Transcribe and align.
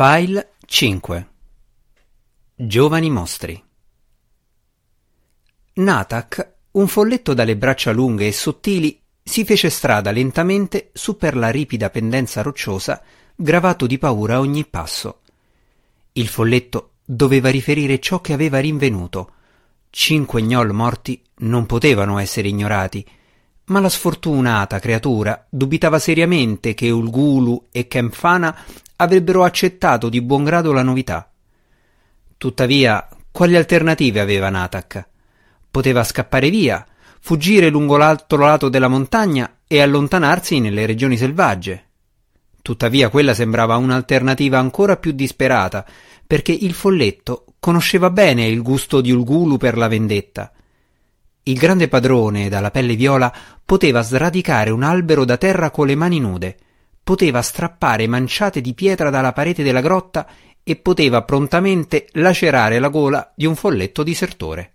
File 0.00 0.52
5 0.64 1.28
Giovani 2.54 3.10
mostri 3.10 3.60
Natak, 5.72 6.52
un 6.70 6.86
folletto 6.86 7.34
dalle 7.34 7.56
braccia 7.56 7.90
lunghe 7.90 8.28
e 8.28 8.32
sottili, 8.32 9.02
si 9.20 9.44
fece 9.44 9.70
strada 9.70 10.12
lentamente 10.12 10.90
su 10.92 11.16
per 11.16 11.34
la 11.36 11.50
ripida 11.50 11.90
pendenza 11.90 12.42
rocciosa, 12.42 13.02
gravato 13.34 13.88
di 13.88 13.98
paura 13.98 14.36
a 14.36 14.38
ogni 14.38 14.64
passo. 14.66 15.22
Il 16.12 16.28
folletto 16.28 16.92
doveva 17.04 17.50
riferire 17.50 17.98
ciò 17.98 18.20
che 18.20 18.32
aveva 18.32 18.60
rinvenuto. 18.60 19.32
Cinque 19.90 20.42
gnoll 20.42 20.70
morti 20.70 21.20
non 21.38 21.66
potevano 21.66 22.20
essere 22.20 22.46
ignorati, 22.46 23.04
ma 23.68 23.80
la 23.80 23.88
sfortunata 23.88 24.78
creatura 24.78 25.46
dubitava 25.48 25.98
seriamente 25.98 26.74
che 26.74 26.90
Ulgulu 26.90 27.68
e 27.70 27.88
Kempfana 27.88 28.56
avrebbero 28.96 29.44
accettato 29.44 30.08
di 30.08 30.20
buon 30.20 30.44
grado 30.44 30.72
la 30.72 30.82
novità. 30.82 31.30
Tuttavia, 32.36 33.08
quali 33.30 33.56
alternative 33.56 34.20
aveva 34.20 34.48
Natak? 34.48 35.08
Poteva 35.70 36.04
scappare 36.04 36.50
via, 36.50 36.84
fuggire 37.20 37.68
lungo 37.68 37.96
l'altro 37.96 38.38
lato 38.38 38.68
della 38.68 38.88
montagna 38.88 39.58
e 39.66 39.80
allontanarsi 39.80 40.60
nelle 40.60 40.86
regioni 40.86 41.16
selvagge. 41.16 41.84
Tuttavia 42.62 43.08
quella 43.08 43.34
sembrava 43.34 43.76
un'alternativa 43.76 44.58
ancora 44.58 44.96
più 44.96 45.12
disperata, 45.12 45.84
perché 46.26 46.52
il 46.52 46.72
folletto 46.72 47.44
conosceva 47.60 48.10
bene 48.10 48.46
il 48.46 48.62
gusto 48.62 49.00
di 49.00 49.10
Ulgulu 49.10 49.56
per 49.56 49.76
la 49.76 49.88
vendetta. 49.88 50.52
Il 51.48 51.56
grande 51.56 51.88
padrone, 51.88 52.50
dalla 52.50 52.70
pelle 52.70 52.94
viola, 52.94 53.34
poteva 53.64 54.02
sradicare 54.02 54.68
un 54.68 54.82
albero 54.82 55.24
da 55.24 55.38
terra 55.38 55.70
con 55.70 55.86
le 55.86 55.94
mani 55.94 56.20
nude, 56.20 56.58
poteva 57.02 57.40
strappare 57.40 58.06
manciate 58.06 58.60
di 58.60 58.74
pietra 58.74 59.08
dalla 59.08 59.32
parete 59.32 59.62
della 59.62 59.80
grotta 59.80 60.28
e 60.62 60.76
poteva 60.76 61.22
prontamente 61.22 62.08
lacerare 62.12 62.78
la 62.78 62.88
gola 62.88 63.32
di 63.34 63.46
un 63.46 63.56
folletto 63.56 64.02
disertore. 64.02 64.74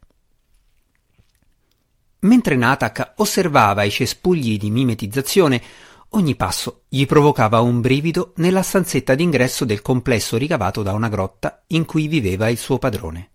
Mentre 2.22 2.56
Natak 2.56 3.14
osservava 3.17 3.84
i 3.84 3.92
cespugli 3.92 4.58
di 4.58 4.72
mimetizzazione, 4.72 5.62
ogni 6.09 6.36
passo 6.36 6.86
gli 6.90 7.06
provocava 7.06 7.59
un 7.59 7.81
brivido 7.81 8.34
nella 8.38 8.64
stanzetta 8.64 9.14
d'ingresso 9.14 9.64
del 9.64 9.84
complesso 9.84 10.38
ricavato 10.38 10.81
da 10.81 10.94
una 10.94 11.09
grotta 11.09 11.62
in 11.67 11.86
cui 11.86 12.08
viveva 12.08 12.50
il 12.50 12.58
suo 12.58 12.80
padrone. 12.80 13.30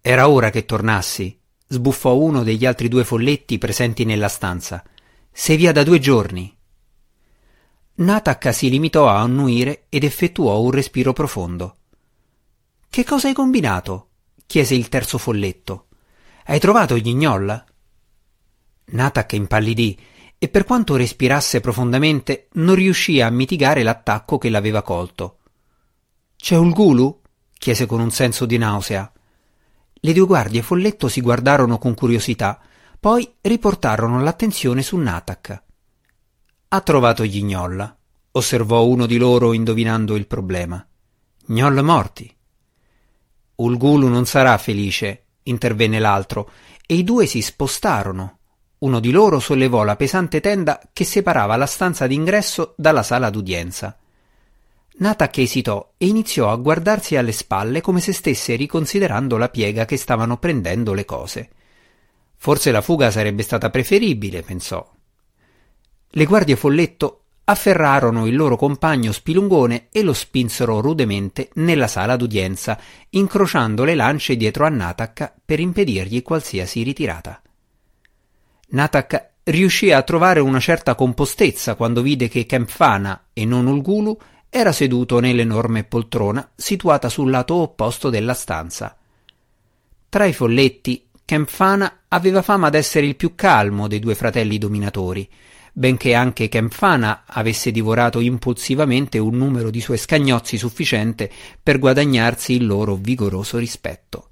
Era 0.00 0.28
ora 0.28 0.50
che 0.50 0.64
tornassi, 0.64 1.38
sbuffò 1.72 2.14
uno 2.16 2.42
degli 2.42 2.66
altri 2.66 2.88
due 2.88 3.02
folletti 3.02 3.56
presenti 3.56 4.04
nella 4.04 4.28
stanza. 4.28 4.84
Sei 5.30 5.56
via 5.56 5.72
da 5.72 5.82
due 5.82 5.98
giorni. 5.98 6.54
Natak 7.94 8.52
si 8.52 8.68
limitò 8.68 9.08
a 9.08 9.20
annuire 9.20 9.86
ed 9.88 10.04
effettuò 10.04 10.60
un 10.60 10.70
respiro 10.70 11.14
profondo. 11.14 11.76
Che 12.90 13.04
cosa 13.04 13.28
hai 13.28 13.34
combinato? 13.34 14.08
chiese 14.44 14.74
il 14.74 14.90
terzo 14.90 15.16
folletto. 15.16 15.86
Hai 16.44 16.60
trovato 16.60 16.98
gli 16.98 17.14
gnolla? 17.14 17.64
Natak 18.84 19.32
impallidì 19.32 19.98
e 20.36 20.48
per 20.48 20.64
quanto 20.64 20.96
respirasse 20.96 21.60
profondamente 21.60 22.48
non 22.54 22.74
riuscì 22.74 23.22
a 23.22 23.30
mitigare 23.30 23.82
l'attacco 23.82 24.36
che 24.36 24.50
l'aveva 24.50 24.82
colto. 24.82 25.38
C'è 26.36 26.56
un 26.56 26.70
gulu? 26.70 27.20
chiese 27.56 27.86
con 27.86 28.00
un 28.00 28.10
senso 28.10 28.44
di 28.44 28.58
nausea. 28.58 29.10
Le 30.04 30.12
due 30.12 30.26
guardie 30.26 30.62
folletto 30.62 31.06
si 31.06 31.20
guardarono 31.20 31.78
con 31.78 31.94
curiosità, 31.94 32.58
poi 32.98 33.36
riportarono 33.40 34.20
l'attenzione 34.20 34.82
su 34.82 34.96
Natak. 34.96 35.62
Ha 36.66 36.80
trovato 36.80 37.24
gli 37.24 37.40
gnolla, 37.44 37.96
osservò 38.32 38.84
uno 38.84 39.06
di 39.06 39.16
loro 39.16 39.52
indovinando 39.52 40.16
il 40.16 40.26
problema. 40.26 40.84
Gnoll 41.46 41.78
morti. 41.82 42.36
Ulgulu 43.54 44.08
non 44.08 44.26
sarà 44.26 44.58
felice, 44.58 45.26
intervenne 45.44 46.00
l'altro, 46.00 46.50
e 46.84 46.96
i 46.96 47.04
due 47.04 47.26
si 47.26 47.40
spostarono. 47.40 48.38
Uno 48.78 48.98
di 48.98 49.12
loro 49.12 49.38
sollevò 49.38 49.84
la 49.84 49.94
pesante 49.94 50.40
tenda 50.40 50.80
che 50.92 51.04
separava 51.04 51.54
la 51.54 51.66
stanza 51.66 52.08
d'ingresso 52.08 52.74
dalla 52.76 53.04
sala 53.04 53.30
d'udienza. 53.30 53.96
Natak 54.94 55.38
esitò 55.38 55.94
e 55.96 56.06
iniziò 56.06 56.50
a 56.50 56.56
guardarsi 56.56 57.16
alle 57.16 57.32
spalle 57.32 57.80
come 57.80 58.00
se 58.00 58.12
stesse 58.12 58.56
riconsiderando 58.56 59.36
la 59.36 59.48
piega 59.48 59.84
che 59.84 59.96
stavano 59.96 60.36
prendendo 60.36 60.92
le 60.92 61.04
cose. 61.04 61.48
Forse 62.36 62.70
la 62.70 62.82
fuga 62.82 63.10
sarebbe 63.10 63.42
stata 63.42 63.70
preferibile, 63.70 64.42
pensò. 64.42 64.86
Le 66.10 66.24
guardie 66.26 66.56
folletto 66.56 67.22
afferrarono 67.44 68.26
il 68.26 68.36
loro 68.36 68.56
compagno 68.56 69.12
spilungone 69.12 69.88
e 69.90 70.02
lo 70.02 70.12
spinsero 70.12 70.80
rudemente 70.80 71.50
nella 71.54 71.86
sala 71.86 72.16
d'udienza, 72.16 72.78
incrociando 73.10 73.84
le 73.84 73.94
lance 73.94 74.36
dietro 74.36 74.66
a 74.66 74.68
Natak 74.68 75.34
per 75.44 75.58
impedirgli 75.58 76.22
qualsiasi 76.22 76.82
ritirata. 76.82 77.40
Natak 78.68 79.30
riuscì 79.44 79.90
a 79.90 80.02
trovare 80.02 80.40
una 80.40 80.60
certa 80.60 80.94
compostezza 80.94 81.74
quando 81.74 82.02
vide 82.02 82.28
che 82.28 82.46
Kempfana 82.46 83.28
e 83.32 83.44
non 83.44 83.66
Ulgulu 83.66 84.16
era 84.54 84.70
seduto 84.70 85.18
nell'enorme 85.18 85.82
poltrona 85.82 86.46
situata 86.54 87.08
sul 87.08 87.30
lato 87.30 87.54
opposto 87.54 88.10
della 88.10 88.34
stanza. 88.34 88.94
Tra 90.10 90.26
i 90.26 90.34
folletti, 90.34 91.06
Kempfana 91.24 92.02
aveva 92.08 92.42
fama 92.42 92.68
d'essere 92.68 93.06
il 93.06 93.16
più 93.16 93.34
calmo 93.34 93.88
dei 93.88 93.98
due 93.98 94.14
fratelli 94.14 94.58
dominatori, 94.58 95.26
benché 95.72 96.12
anche 96.12 96.50
Kempfana 96.50 97.22
avesse 97.24 97.70
divorato 97.70 98.20
impulsivamente 98.20 99.16
un 99.16 99.38
numero 99.38 99.70
di 99.70 99.80
suoi 99.80 99.96
scagnozzi 99.96 100.58
sufficiente 100.58 101.30
per 101.62 101.78
guadagnarsi 101.78 102.52
il 102.52 102.66
loro 102.66 102.96
vigoroso 102.96 103.56
rispetto. 103.56 104.31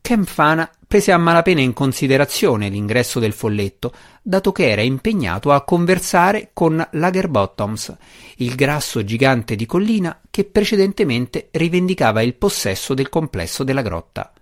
Kempfana 0.00 0.70
prese 0.86 1.12
a 1.12 1.18
malapena 1.18 1.60
in 1.60 1.74
considerazione 1.74 2.70
l'ingresso 2.70 3.20
del 3.20 3.34
folletto, 3.34 3.92
dato 4.22 4.52
che 4.52 4.70
era 4.70 4.80
impegnato 4.80 5.52
a 5.52 5.62
conversare 5.64 6.50
con 6.54 6.86
Lagerbottoms, 6.92 7.96
il 8.36 8.54
grasso 8.54 9.04
gigante 9.04 9.54
di 9.54 9.66
collina 9.66 10.18
che 10.30 10.44
precedentemente 10.44 11.48
rivendicava 11.50 12.22
il 12.22 12.34
possesso 12.34 12.94
del 12.94 13.10
complesso 13.10 13.64
della 13.64 13.82
grotta. 13.82 14.32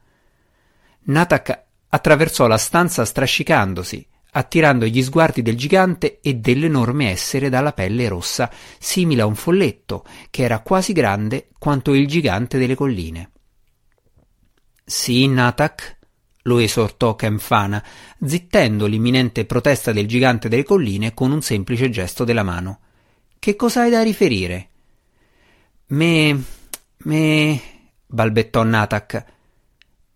Natak 1.04 1.62
attraversò 1.88 2.46
la 2.46 2.58
stanza 2.58 3.04
strascicandosi, 3.04 4.06
attirando 4.32 4.84
gli 4.86 5.02
sguardi 5.02 5.42
del 5.42 5.56
gigante 5.56 6.20
e 6.20 6.34
dell'enorme 6.34 7.10
essere 7.10 7.48
dalla 7.48 7.72
pelle 7.72 8.06
rossa, 8.06 8.50
simile 8.78 9.22
a 9.22 9.26
un 9.26 9.34
folletto, 9.34 10.04
che 10.30 10.42
era 10.42 10.60
quasi 10.60 10.92
grande 10.92 11.48
quanto 11.58 11.94
il 11.94 12.06
gigante 12.06 12.58
delle 12.58 12.74
colline. 12.74 13.30
Sì, 14.88 15.26
Natak, 15.26 15.96
lo 16.42 16.58
esortò 16.58 17.16
Kempfana, 17.16 17.82
zittendo 18.24 18.86
l'imminente 18.86 19.44
protesta 19.44 19.90
del 19.90 20.06
gigante 20.06 20.48
delle 20.48 20.62
colline 20.62 21.12
con 21.12 21.32
un 21.32 21.42
semplice 21.42 21.90
gesto 21.90 22.22
della 22.22 22.44
mano. 22.44 22.78
Che 23.36 23.56
cosa 23.56 23.80
hai 23.80 23.90
da 23.90 24.04
riferire? 24.04 24.68
Me. 25.86 26.40
me. 26.98 27.62
balbettò 28.06 28.62
Natak. 28.62 29.24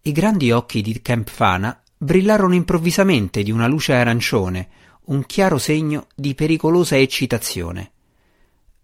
I 0.03 0.13
grandi 0.13 0.53
occhi 0.53 0.83
di 0.83 1.03
Kempfana 1.03 1.83
brillarono 1.97 2.55
improvvisamente 2.55 3.43
di 3.43 3.51
una 3.51 3.67
luce 3.67 3.95
arancione, 3.95 4.69
un 5.07 5.27
chiaro 5.27 5.59
segno 5.59 6.07
di 6.15 6.37
pericolosa 6.37 6.97
eccitazione. 6.97 7.91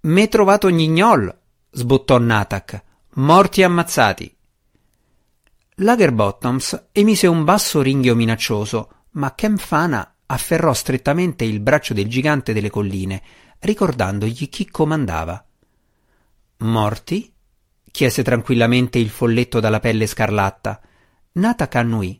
M'è 0.00 0.28
trovato 0.28 0.66
Gnignol, 0.66 1.32
sbottò 1.70 2.18
Natak. 2.18 2.82
Morti 3.10 3.62
ammazzati. 3.62 4.35
Lagerbottoms 5.80 6.88
emise 6.92 7.26
un 7.26 7.44
basso 7.44 7.82
ringhio 7.82 8.14
minaccioso, 8.14 9.08
ma 9.10 9.34
Kempfana 9.34 10.20
afferrò 10.24 10.72
strettamente 10.72 11.44
il 11.44 11.60
braccio 11.60 11.92
del 11.92 12.08
gigante 12.08 12.54
delle 12.54 12.70
colline, 12.70 13.22
ricordandogli 13.58 14.48
chi 14.48 14.70
comandava. 14.70 15.44
Morti? 16.58 17.30
chiese 17.90 18.22
tranquillamente 18.22 18.98
il 18.98 19.10
folletto 19.10 19.60
dalla 19.60 19.78
pelle 19.78 20.06
scarlatta. 20.06 20.80
Natak 21.32 21.74
annui. 21.74 22.18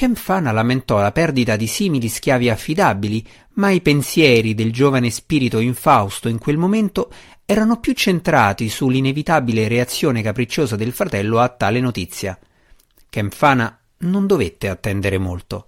Kempfana 0.00 0.50
lamentò 0.50 0.98
la 0.98 1.12
perdita 1.12 1.56
di 1.56 1.66
simili 1.66 2.08
schiavi 2.08 2.48
affidabili, 2.48 3.22
ma 3.56 3.68
i 3.68 3.82
pensieri 3.82 4.54
del 4.54 4.72
giovane 4.72 5.10
spirito 5.10 5.58
infausto 5.58 6.30
in 6.30 6.38
quel 6.38 6.56
momento 6.56 7.12
erano 7.44 7.80
più 7.80 7.92
centrati 7.92 8.70
sull'inevitabile 8.70 9.68
reazione 9.68 10.22
capricciosa 10.22 10.74
del 10.74 10.92
fratello 10.92 11.38
a 11.38 11.50
tale 11.50 11.80
notizia. 11.80 12.38
Kempfana 13.10 13.78
non 13.98 14.26
dovette 14.26 14.70
attendere 14.70 15.18
molto. 15.18 15.66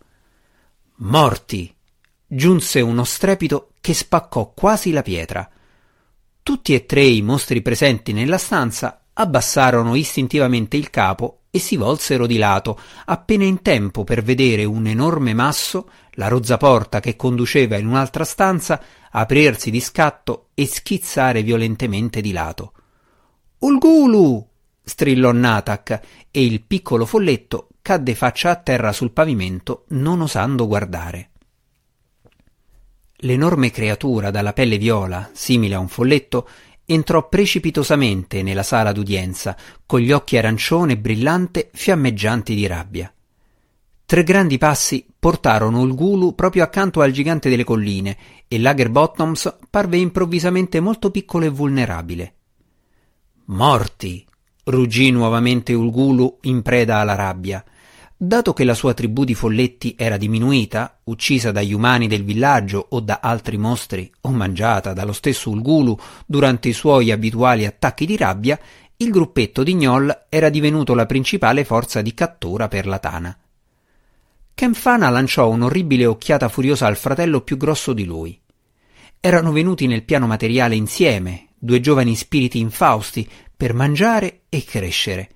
Morti! 1.00 1.70
giunse 2.26 2.81
uno 2.81 3.05
strepito 3.05 3.73
che 3.82 3.93
spaccò 3.93 4.55
quasi 4.56 4.93
la 4.93 5.02
pietra. 5.02 5.46
Tutti 6.43 6.73
e 6.73 6.87
tre 6.87 7.02
i 7.02 7.20
mostri 7.20 7.61
presenti 7.61 8.14
nella 8.14 8.38
stanza 8.38 9.01
abbassarono 9.14 9.94
istintivamente 9.94 10.76
il 10.76 10.90
capo 10.90 11.42
e 11.50 11.58
si 11.58 11.76
volsero 11.76 12.26
di 12.26 12.38
lato, 12.38 12.78
appena 13.04 13.44
in 13.44 13.60
tempo 13.60 14.04
per 14.04 14.22
vedere 14.22 14.64
un 14.64 14.86
enorme 14.86 15.34
masso, 15.34 15.90
la 16.12 16.28
rozza 16.28 16.56
porta 16.56 17.00
che 17.00 17.14
conduceva 17.14 17.76
in 17.76 17.86
un'altra 17.86 18.24
stanza, 18.24 18.82
aprirsi 19.10 19.70
di 19.70 19.80
scatto 19.80 20.48
e 20.54 20.66
schizzare 20.66 21.42
violentemente 21.42 22.20
di 22.20 22.32
lato. 22.32 22.72
Ulgulu! 23.58 24.48
strillò 24.84 25.30
Natak 25.30 26.00
e 26.30 26.44
il 26.44 26.62
piccolo 26.62 27.06
folletto 27.06 27.68
cadde 27.82 28.14
faccia 28.14 28.50
a 28.50 28.56
terra 28.56 28.92
sul 28.92 29.12
pavimento, 29.12 29.84
non 29.88 30.22
osando 30.22 30.66
guardare. 30.66 31.30
L'enorme 33.24 33.70
creatura 33.70 34.30
dalla 34.30 34.52
pelle 34.52 34.78
viola, 34.78 35.30
simile 35.32 35.76
a 35.76 35.78
un 35.78 35.88
folletto, 35.88 36.48
entrò 36.92 37.28
precipitosamente 37.28 38.42
nella 38.42 38.62
sala 38.62 38.92
d'udienza, 38.92 39.56
con 39.86 40.00
gli 40.00 40.12
occhi 40.12 40.36
arancione 40.36 40.92
e 40.92 40.98
brillante 40.98 41.70
fiammeggianti 41.72 42.54
di 42.54 42.66
rabbia. 42.66 43.12
Tre 44.04 44.24
grandi 44.24 44.58
passi 44.58 45.06
portarono 45.18 45.82
il 45.84 45.94
gulu 45.94 46.34
proprio 46.34 46.64
accanto 46.64 47.00
al 47.00 47.12
gigante 47.12 47.48
delle 47.48 47.64
colline 47.64 48.16
e 48.46 48.58
Lagerbottoms 48.58 49.56
parve 49.70 49.96
improvvisamente 49.96 50.80
molto 50.80 51.10
piccolo 51.10 51.46
e 51.46 51.48
vulnerabile. 51.48 52.34
Morti! 53.46 54.26
ruggì 54.64 55.10
nuovamente 55.10 55.72
Ulgulu 55.72 56.38
in 56.42 56.62
preda 56.62 56.98
alla 56.98 57.14
rabbia. 57.14 57.64
Dato 58.24 58.52
che 58.52 58.62
la 58.62 58.74
sua 58.74 58.94
tribù 58.94 59.24
di 59.24 59.34
folletti 59.34 59.96
era 59.98 60.16
diminuita, 60.16 61.00
uccisa 61.02 61.50
dagli 61.50 61.72
umani 61.72 62.06
del 62.06 62.22
villaggio 62.22 62.86
o 62.90 63.00
da 63.00 63.19
altri 63.20 63.58
mostri, 63.58 64.08
o 64.20 64.30
mangiata 64.30 64.92
dallo 64.92 65.12
stesso 65.12 65.50
Ulgulu 65.50 65.98
durante 66.24 66.69
i 66.69 66.72
suoi 66.72 67.10
abituali 67.10 67.66
attacchi 67.66 68.06
di 68.06 68.16
rabbia, 68.16 68.56
il 68.98 69.10
gruppetto 69.10 69.64
di 69.64 69.74
Gnoll 69.74 70.26
era 70.28 70.50
divenuto 70.50 70.94
la 70.94 71.04
principale 71.04 71.64
forza 71.64 72.00
di 72.00 72.14
cattura 72.14 72.69
per 72.69 72.86
la 72.86 73.00
tana. 73.00 73.36
Kemfana 74.54 75.08
lanciò 75.08 75.48
un'orribile 75.48 76.06
occhiata 76.06 76.48
furiosa 76.48 76.86
al 76.86 76.96
fratello 76.96 77.40
più 77.40 77.56
grosso 77.56 77.92
di 77.92 78.04
lui. 78.04 78.40
Erano 79.19 79.50
venuti 79.50 79.88
nel 79.88 80.04
piano 80.04 80.28
materiale 80.28 80.76
insieme, 80.76 81.48
due 81.58 81.80
giovani 81.80 82.14
spiriti 82.14 82.60
infausti, 82.60 83.28
per 83.56 83.74
mangiare 83.74 84.42
e 84.48 84.62
crescere. 84.62 85.28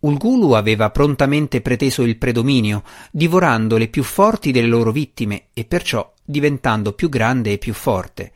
Ulgulu 0.00 0.52
aveva 0.52 0.90
prontamente 0.90 1.60
preteso 1.60 2.02
il 2.02 2.16
predominio, 2.16 2.82
divorando 3.10 3.76
le 3.76 3.88
più 3.88 4.02
forti 4.02 4.50
delle 4.50 4.68
loro 4.68 4.92
vittime 4.92 5.48
e 5.52 5.64
perciò 5.64 6.10
diventando 6.24 6.92
più 6.92 7.08
grande 7.08 7.52
e 7.52 7.58
più 7.58 7.74
forte. 7.74 8.32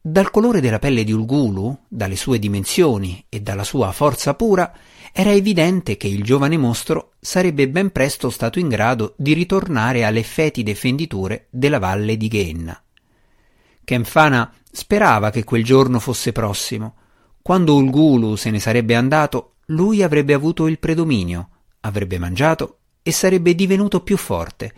Dal 0.00 0.30
colore 0.30 0.60
della 0.60 0.78
pelle 0.78 1.04
di 1.04 1.12
Ulgulu, 1.12 1.78
dalle 1.88 2.16
sue 2.16 2.38
dimensioni 2.38 3.24
e 3.28 3.40
dalla 3.40 3.64
sua 3.64 3.92
forza 3.92 4.34
pura, 4.34 4.72
era 5.12 5.30
evidente 5.30 5.96
che 5.96 6.08
il 6.08 6.22
giovane 6.22 6.56
mostro 6.56 7.12
sarebbe 7.20 7.68
ben 7.68 7.90
presto 7.90 8.30
stato 8.30 8.58
in 8.58 8.68
grado 8.68 9.14
di 9.16 9.32
ritornare 9.32 10.04
alle 10.04 10.22
fetide 10.22 10.74
fenditure 10.74 11.46
della 11.50 11.78
valle 11.78 12.16
di 12.16 12.28
Ghenna. 12.28 12.82
Kemfana 13.84 14.52
sperava 14.70 15.30
che 15.30 15.44
quel 15.44 15.64
giorno 15.64 15.98
fosse 15.98 16.32
prossimo, 16.32 16.96
quando 17.42 17.74
Ulgulu 17.74 18.36
se 18.36 18.50
ne 18.50 18.58
sarebbe 18.58 18.94
andato, 18.94 19.53
lui 19.66 20.02
avrebbe 20.02 20.34
avuto 20.34 20.66
il 20.66 20.78
predominio, 20.78 21.48
avrebbe 21.80 22.18
mangiato 22.18 22.78
e 23.02 23.12
sarebbe 23.12 23.54
divenuto 23.54 24.02
più 24.02 24.16
forte. 24.16 24.72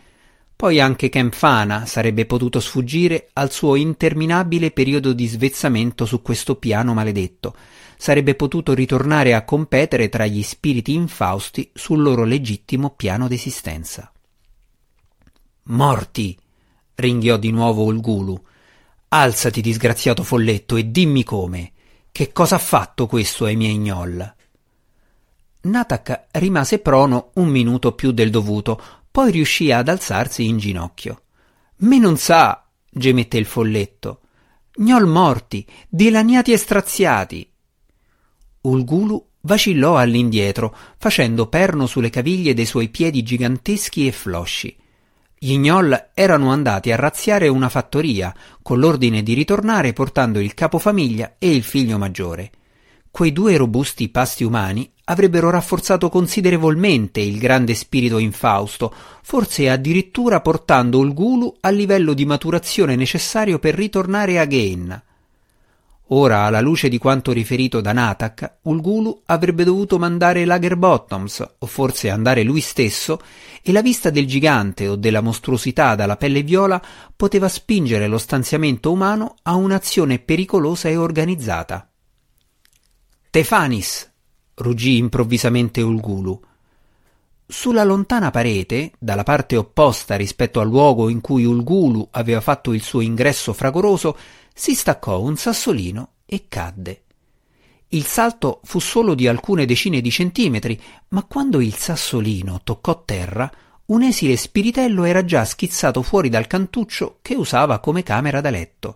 Poi 0.55 0.79
anche 0.79 1.09
Kempfana 1.09 1.85
sarebbe 1.85 2.25
potuto 2.25 2.59
sfuggire 2.59 3.29
al 3.33 3.51
suo 3.51 3.75
interminabile 3.75 4.71
periodo 4.71 5.13
di 5.13 5.27
svezzamento 5.27 6.05
su 6.05 6.21
questo 6.21 6.55
piano 6.55 6.93
maledetto, 6.93 7.55
sarebbe 7.95 8.35
potuto 8.35 8.73
ritornare 8.73 9.33
a 9.33 9.43
competere 9.43 10.09
tra 10.09 10.25
gli 10.25 10.41
spiriti 10.41 10.93
infausti 10.93 11.69
sul 11.73 12.01
loro 12.01 12.23
legittimo 12.23 12.89
piano 12.91 13.27
d'esistenza. 13.27 14.11
Morti! 15.63 16.37
ringhiò 16.95 17.37
di 17.37 17.51
nuovo 17.51 17.83
Ulgulu. 17.83 18.41
Alzati, 19.09 19.61
disgraziato 19.61 20.23
folletto, 20.23 20.75
e 20.75 20.89
dimmi 20.89 21.23
come. 21.23 21.71
Che 22.11 22.31
cosa 22.31 22.55
ha 22.55 22.59
fatto 22.59 23.05
questo 23.05 23.45
ai 23.45 23.55
miei 23.55 23.77
gnoll? 23.77 24.35
Natak 25.61 26.27
rimase 26.31 26.79
prono 26.79 27.31
un 27.35 27.49
minuto 27.49 27.93
più 27.93 28.11
del 28.11 28.29
dovuto, 28.29 28.81
poi 29.11 29.31
riuscì 29.31 29.71
ad 29.71 29.89
alzarsi 29.89 30.45
in 30.45 30.57
ginocchio. 30.57 31.21
Me 31.77 31.97
non 31.99 32.17
sa, 32.17 32.65
gemette 32.89 33.37
il 33.37 33.45
folletto. 33.45 34.21
Gnol 34.75 35.07
morti, 35.07 35.65
dilaniati 35.89 36.51
e 36.51 36.57
straziati. 36.57 37.51
Ulgulu 38.61 39.25
vacillò 39.41 39.97
all'indietro, 39.97 40.75
facendo 40.97 41.47
perno 41.47 41.87
sulle 41.87 42.09
caviglie 42.09 42.53
dei 42.53 42.65
suoi 42.65 42.89
piedi 42.89 43.23
giganteschi 43.23 44.07
e 44.07 44.11
flosci. 44.11 44.75
Gli 45.39 45.57
gnoll 45.57 46.09
erano 46.13 46.51
andati 46.51 46.91
a 46.91 46.95
razziare 46.95 47.47
una 47.47 47.69
fattoria, 47.69 48.33
con 48.61 48.79
l'ordine 48.79 49.21
di 49.23 49.33
ritornare 49.33 49.93
portando 49.93 50.39
il 50.39 50.53
capofamiglia 50.53 51.35
e 51.37 51.53
il 51.53 51.63
figlio 51.63 51.97
maggiore. 51.97 52.51
Quei 53.17 53.33
due 53.33 53.57
robusti 53.57 54.09
pasti 54.09 54.43
umani 54.43 54.87
avrebbero 55.05 55.49
rafforzato 55.49 56.07
considerevolmente 56.07 57.19
il 57.19 57.39
grande 57.39 57.73
spirito 57.73 58.19
infausto, 58.19 58.93
forse 59.23 59.71
addirittura 59.71 60.39
portando 60.39 61.01
il 61.01 61.15
gulu 61.15 61.51
al 61.61 61.73
livello 61.73 62.13
di 62.13 62.27
maturazione 62.27 62.95
necessario 62.95 63.57
per 63.57 63.73
ritornare 63.73 64.37
a 64.37 64.45
Ghenna. 64.45 65.03
Ora, 66.09 66.41
alla 66.41 66.61
luce 66.61 66.89
di 66.89 66.99
quanto 66.99 67.31
riferito 67.31 67.81
da 67.81 67.91
Natak, 67.91 68.57
Ulgulu 68.61 69.23
avrebbe 69.25 69.63
dovuto 69.63 69.97
mandare 69.97 70.45
Lagerbottoms, 70.45 71.55
o 71.57 71.65
forse 71.65 72.11
andare 72.11 72.43
lui 72.43 72.61
stesso, 72.61 73.19
e 73.63 73.71
la 73.71 73.81
vista 73.81 74.11
del 74.11 74.27
gigante 74.27 74.87
o 74.87 74.95
della 74.95 75.21
mostruosità 75.21 75.95
dalla 75.95 76.17
pelle 76.17 76.43
viola 76.43 76.79
poteva 77.15 77.49
spingere 77.49 78.05
lo 78.05 78.19
stanziamento 78.19 78.91
umano 78.91 79.37
a 79.41 79.55
un'azione 79.55 80.19
pericolosa 80.19 80.87
e 80.87 80.97
organizzata. 80.97 81.89
Tefanis! 83.29 84.11
ruggì 84.55 84.97
improvvisamente 84.97 85.81
Ulgulu. 85.81 86.39
Sulla 87.45 87.83
lontana 87.83 88.31
parete, 88.31 88.91
dalla 88.97 89.23
parte 89.23 89.55
opposta 89.55 90.15
rispetto 90.15 90.59
al 90.59 90.67
luogo 90.67 91.09
in 91.09 91.21
cui 91.21 91.45
Ulgulu 91.45 92.07
aveva 92.11 92.41
fatto 92.41 92.73
il 92.73 92.81
suo 92.81 93.01
ingresso 93.01 93.53
fragoroso, 93.53 94.17
si 94.53 94.75
staccò 94.75 95.19
un 95.21 95.37
sassolino 95.37 96.11
e 96.25 96.45
cadde. 96.47 97.03
Il 97.89 98.03
salto 98.05 98.59
fu 98.63 98.79
solo 98.79 99.13
di 99.13 99.27
alcune 99.27 99.65
decine 99.65 100.01
di 100.01 100.11
centimetri, 100.11 100.81
ma 101.09 101.23
quando 101.23 101.61
il 101.61 101.73
sassolino 101.73 102.61
toccò 102.63 103.03
terra, 103.05 103.49
un 103.85 104.03
esile 104.03 104.35
spiritello 104.35 105.05
era 105.05 105.23
già 105.23 105.45
schizzato 105.45 106.01
fuori 106.01 106.27
dal 106.27 106.47
cantuccio 106.47 107.19
che 107.21 107.35
usava 107.35 107.79
come 107.79 108.03
camera 108.03 108.41
da 108.41 108.49
letto. 108.49 108.95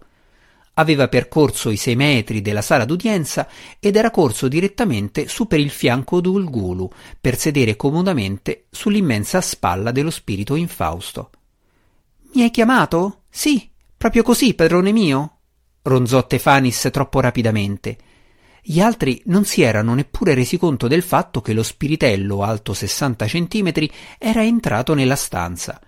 Aveva 0.76 1.08
percorso 1.10 1.70
i 1.70 1.76
sei 1.76 1.96
metri 1.96 2.42
della 2.42 2.62
sala 2.62 2.86
d'udienza 2.86 3.48
ed 3.80 3.96
era 3.96 4.10
corso 4.10 4.48
direttamente 4.48 5.28
su 5.28 5.46
per 5.48 5.60
il 5.60 5.70
fianco 5.70 6.22
d'Ulgulu 6.22 6.90
per 7.20 7.38
sedere 7.38 7.76
comodamente 7.76 8.68
sull'immensa 8.72 9.42
spalla 9.42 9.92
dello 9.92 10.10
spirito 10.10 10.56
infausto. 10.56 11.30
Mi 12.34 12.44
hai 12.44 12.52
chiamato? 12.52 13.24
Sì, 13.30 13.70
proprio 13.98 14.24
così, 14.24 14.54
padrone 14.54 14.92
mio 14.92 15.38
ronzò 15.84 16.26
Tefanis 16.26 16.90
troppo 16.92 17.20
rapidamente. 17.20 17.98
Gli 18.62 18.80
altri 18.80 19.22
non 19.26 19.44
si 19.44 19.64
erano 19.64 19.96
neppure 19.96 20.36
resi 20.36 20.58
conto 20.58 20.88
del 20.88 21.02
fatto 21.02 21.42
che 21.42 21.54
lo 21.54 21.64
spiritello 21.64 22.44
alto 22.44 22.74
sessanta 22.74 23.26
centimetri 23.26 23.92
era 24.20 24.44
entrato 24.44 24.94
nella 24.94 25.16
stanza. 25.16 25.82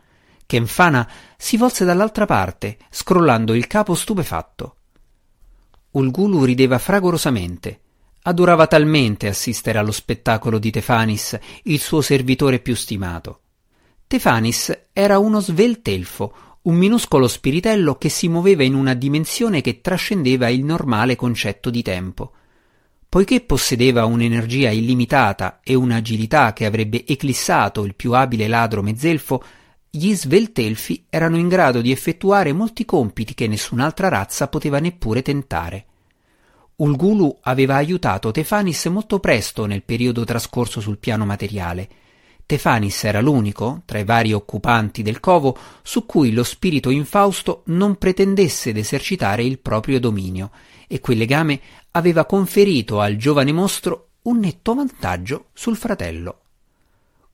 Kenfana 0.45 1.09
si 1.37 1.57
volse 1.57 1.85
dall'altra 1.85 2.25
parte, 2.25 2.77
scrollando 2.89 3.53
il 3.53 3.67
capo 3.67 3.95
stupefatto. 3.95 4.75
Ulgulu 5.91 6.43
rideva 6.43 6.77
fragorosamente. 6.77 7.79
Adorava 8.23 8.67
talmente 8.67 9.27
assistere 9.27 9.77
allo 9.77 9.91
spettacolo 9.91 10.57
di 10.57 10.71
Tefanis, 10.71 11.37
il 11.63 11.79
suo 11.79 12.01
servitore 12.01 12.59
più 12.59 12.75
stimato. 12.75 13.41
Tefanis 14.07 14.85
era 14.93 15.19
uno 15.19 15.39
sveltelfo, 15.39 16.33
un 16.63 16.75
minuscolo 16.75 17.27
spiritello 17.27 17.95
che 17.95 18.09
si 18.09 18.29
muoveva 18.29 18.63
in 18.63 18.75
una 18.75 18.93
dimensione 18.93 19.61
che 19.61 19.81
trascendeva 19.81 20.47
il 20.47 20.63
normale 20.63 21.15
concetto 21.15 21.69
di 21.69 21.81
tempo. 21.81 22.31
Poiché 23.09 23.41
possedeva 23.41 24.05
un'energia 24.05 24.71
illimitata 24.71 25.59
e 25.61 25.75
un'agilità 25.75 26.53
che 26.53 26.65
avrebbe 26.65 27.05
eclissato 27.05 27.83
il 27.83 27.95
più 27.95 28.13
abile 28.13 28.47
ladro 28.47 28.81
mezzelfo, 28.81 29.43
gli 29.95 30.15
sveltelfi 30.15 31.05
erano 31.07 31.37
in 31.37 31.47
grado 31.47 31.79
di 31.79 31.91
effettuare 31.91 32.51
molti 32.51 32.83
compiti 32.83 33.35
che 33.35 33.45
nessun'altra 33.45 34.07
razza 34.07 34.47
poteva 34.47 34.79
neppure 34.79 35.21
tentare. 35.21 35.85
Ulgulu 36.77 37.37
aveva 37.41 37.75
aiutato 37.75 38.31
Tefanis 38.31 38.85
molto 38.85 39.19
presto 39.19 39.67
nel 39.67 39.83
periodo 39.83 40.23
trascorso 40.23 40.81
sul 40.81 40.97
piano 40.97 41.25
materiale, 41.25 41.87
Tefanis 42.45 43.03
era 43.03 43.21
l'unico, 43.21 43.83
tra 43.85 43.99
i 43.99 44.03
vari 44.03 44.33
occupanti 44.33 45.03
del 45.03 45.19
covo, 45.19 45.55
su 45.83 46.07
cui 46.07 46.33
lo 46.33 46.43
spirito 46.43 46.89
infausto 46.89 47.61
non 47.67 47.95
pretendesse 47.97 48.73
d'esercitare 48.73 49.43
il 49.43 49.59
proprio 49.59 49.99
dominio, 49.99 50.49
e 50.87 50.99
quel 50.99 51.19
legame 51.19 51.61
aveva 51.91 52.25
conferito 52.25 52.99
al 52.99 53.15
giovane 53.15 53.51
mostro 53.51 54.09
un 54.23 54.39
netto 54.39 54.73
vantaggio 54.73 55.49
sul 55.53 55.77
fratello. 55.77 56.42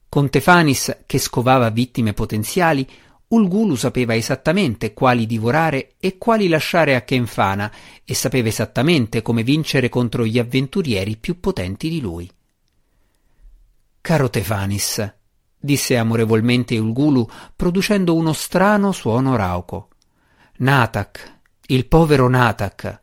Con 0.09 0.29
Tefanis, 0.31 1.03
che 1.05 1.19
scovava 1.19 1.69
vittime 1.69 2.13
potenziali, 2.13 2.87
Ulgulu 3.27 3.75
sapeva 3.75 4.15
esattamente 4.15 4.91
quali 4.91 5.27
divorare 5.27 5.93
e 5.99 6.17
quali 6.17 6.47
lasciare 6.47 6.95
a 6.95 7.01
Kenfana 7.01 7.71
e 8.03 8.15
sapeva 8.15 8.47
esattamente 8.47 9.21
come 9.21 9.43
vincere 9.43 9.87
contro 9.87 10.25
gli 10.25 10.39
avventurieri 10.39 11.15
più 11.15 11.39
potenti 11.39 11.89
di 11.89 12.01
lui. 12.01 12.27
Caro 14.01 14.29
Tefanis, 14.31 15.13
disse 15.59 15.95
amorevolmente 15.95 16.75
Ulgulu 16.79 17.29
producendo 17.55 18.15
uno 18.15 18.33
strano 18.33 18.91
suono 18.91 19.35
rauco. 19.35 19.89
Natak, 20.57 21.41
il 21.67 21.85
povero 21.85 22.27
Natak. 22.27 23.01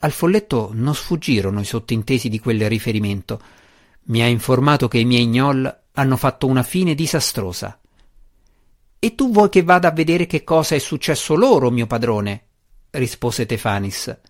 Al 0.00 0.12
folletto 0.12 0.72
non 0.74 0.94
sfuggirono 0.94 1.60
i 1.60 1.64
sottintesi 1.64 2.28
di 2.28 2.38
quel 2.38 2.68
riferimento. 2.68 3.40
Mi 4.08 4.20
ha 4.20 4.26
informato 4.26 4.88
che 4.88 4.98
i 4.98 5.06
miei 5.06 5.26
gnoll 5.26 5.83
hanno 5.96 6.16
fatto 6.16 6.46
una 6.46 6.62
fine 6.62 6.94
disastrosa. 6.94 7.78
E 8.98 9.14
tu 9.14 9.30
vuoi 9.30 9.48
che 9.48 9.62
vada 9.62 9.88
a 9.88 9.92
vedere 9.92 10.26
che 10.26 10.42
cosa 10.42 10.74
è 10.74 10.78
successo 10.78 11.34
loro, 11.34 11.70
mio 11.70 11.86
padrone? 11.86 12.46
rispose 12.90 13.46
Tefanis. 13.46 14.20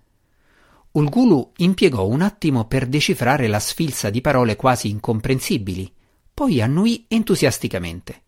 Ulgulu 0.92 1.52
impiegò 1.56 2.06
un 2.06 2.22
attimo 2.22 2.66
per 2.66 2.86
decifrare 2.86 3.46
la 3.46 3.60
sfilza 3.60 4.10
di 4.10 4.20
parole 4.20 4.56
quasi 4.56 4.88
incomprensibili, 4.88 5.92
poi 6.32 6.60
annuì 6.60 7.06
entusiasticamente. 7.08 8.22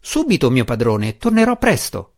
Subito, 0.00 0.50
mio 0.50 0.64
padrone, 0.64 1.16
tornerò 1.16 1.56
presto. 1.56 2.12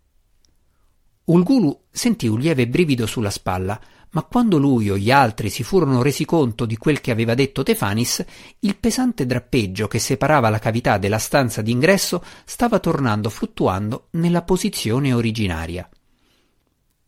Ulgulu 1.25 1.87
sentì 1.91 2.29
un 2.29 2.39
lieve 2.39 2.67
brivido 2.69 3.07
sulla 3.07 3.31
spalla, 3.31 3.81
ma 4.17 4.23
quando 4.23 4.57
lui 4.57 4.89
o 4.89 4.97
gli 4.97 5.11
altri 5.11 5.51
si 5.51 5.63
furono 5.63 6.01
resi 6.01 6.25
conto 6.25 6.65
di 6.65 6.79
quel 6.79 7.03
che 7.03 7.11
aveva 7.11 7.35
detto 7.35 7.63
Tefanis, 7.63 8.25
il 8.61 8.75
pesante 8.77 9.27
drappeggio 9.27 9.89
che 9.89 9.99
separava 9.99 10.49
la 10.49 10.59
cavità 10.59 10.97
della 10.97 11.19
stanza 11.19 11.61
d'ingresso 11.61 12.25
stava 12.47 12.79
tornando 12.79 13.29
fluttuando 13.29 14.07
nella 14.13 14.41
posizione 14.41 15.13
originaria. 15.13 15.87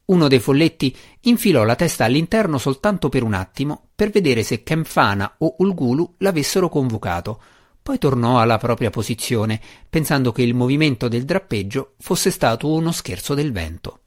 Uno 0.04 0.28
dei 0.28 0.38
folletti 0.38 0.94
infilò 1.22 1.64
la 1.64 1.76
testa 1.76 2.04
all'interno 2.04 2.58
soltanto 2.58 3.08
per 3.08 3.22
un 3.22 3.32
attimo 3.32 3.88
per 3.94 4.10
vedere 4.10 4.42
se 4.42 4.62
Kempfana 4.62 5.36
o 5.38 5.54
Ulgulu 5.60 6.16
l'avessero 6.18 6.68
convocato, 6.68 7.40
poi 7.82 7.96
tornò 7.96 8.38
alla 8.38 8.58
propria 8.58 8.90
posizione, 8.90 9.58
pensando 9.88 10.30
che 10.30 10.42
il 10.42 10.52
movimento 10.52 11.08
del 11.08 11.24
drappeggio 11.24 11.94
fosse 12.00 12.30
stato 12.30 12.70
uno 12.70 12.92
scherzo 12.92 13.32
del 13.32 13.50
vento. 13.50 14.00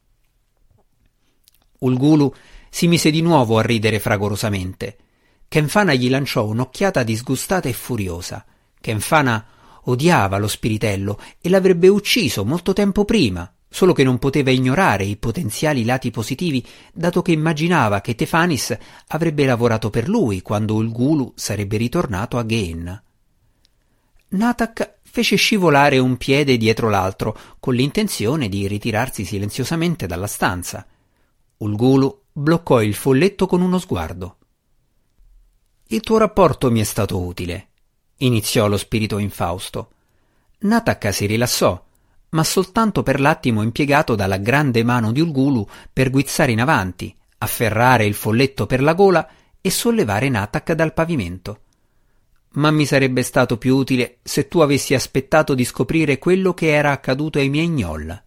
Ulgulu 1.79 2.31
si 2.73 2.87
mise 2.87 3.11
di 3.11 3.21
nuovo 3.21 3.57
a 3.57 3.61
ridere 3.61 3.99
fragorosamente. 3.99 4.97
Kenfana 5.47 5.93
gli 5.93 6.09
lanciò 6.09 6.45
un'occhiata 6.45 7.03
disgustata 7.03 7.67
e 7.67 7.73
furiosa. 7.73 8.45
Kenfana 8.79 9.45
odiava 9.83 10.37
lo 10.37 10.47
spiritello 10.47 11.19
e 11.41 11.49
l'avrebbe 11.49 11.89
ucciso 11.89 12.45
molto 12.45 12.71
tempo 12.71 13.03
prima, 13.03 13.53
solo 13.69 13.91
che 13.91 14.05
non 14.05 14.19
poteva 14.19 14.51
ignorare 14.51 15.03
i 15.03 15.17
potenziali 15.17 15.83
lati 15.83 16.11
positivi, 16.11 16.65
dato 16.93 17.21
che 17.21 17.33
immaginava 17.33 17.99
che 17.99 18.15
Tefanis 18.15 18.75
avrebbe 19.07 19.45
lavorato 19.45 19.89
per 19.89 20.07
lui 20.07 20.41
quando 20.41 20.75
Ulgulu 20.75 21.33
sarebbe 21.35 21.75
ritornato 21.75 22.37
a 22.37 22.43
Gain. 22.43 23.03
Natak 24.29 24.99
fece 25.03 25.35
scivolare 25.35 25.97
un 25.99 26.15
piede 26.15 26.55
dietro 26.55 26.89
l'altro, 26.89 27.37
con 27.59 27.75
l'intenzione 27.75 28.47
di 28.47 28.65
ritirarsi 28.65 29.25
silenziosamente 29.25 30.07
dalla 30.07 30.27
stanza. 30.27 30.87
Ulgulu 31.57 32.20
bloccò 32.33 32.81
il 32.81 32.93
folletto 32.93 33.45
con 33.45 33.61
uno 33.61 33.77
sguardo. 33.77 34.37
Il 35.87 35.99
tuo 35.99 36.17
rapporto 36.17 36.71
mi 36.71 36.79
è 36.79 36.83
stato 36.83 37.19
utile, 37.19 37.69
iniziò 38.17 38.67
lo 38.67 38.77
spirito 38.77 39.17
infausto. 39.17 39.91
Nataka 40.59 41.11
si 41.11 41.25
rilassò, 41.25 41.83
ma 42.29 42.43
soltanto 42.43 43.03
per 43.03 43.19
l'attimo 43.19 43.61
impiegato 43.61 44.15
dalla 44.15 44.37
grande 44.37 44.83
mano 44.83 45.11
di 45.11 45.19
Ulgulu 45.19 45.67
per 45.91 46.09
guizzare 46.09 46.51
in 46.51 46.61
avanti, 46.61 47.13
afferrare 47.39 48.05
il 48.05 48.13
folletto 48.13 48.65
per 48.65 48.81
la 48.81 48.93
gola 48.93 49.27
e 49.59 49.69
sollevare 49.69 50.29
Natak 50.29 50.71
dal 50.71 50.93
pavimento. 50.93 51.61
Ma 52.53 52.71
mi 52.71 52.85
sarebbe 52.85 53.23
stato 53.23 53.57
più 53.57 53.75
utile 53.75 54.19
se 54.23 54.47
tu 54.47 54.59
avessi 54.59 54.93
aspettato 54.93 55.53
di 55.53 55.65
scoprire 55.65 56.17
quello 56.17 56.53
che 56.53 56.71
era 56.71 56.91
accaduto 56.91 57.39
ai 57.39 57.49
miei 57.49 57.67
gnoll. 57.67 58.23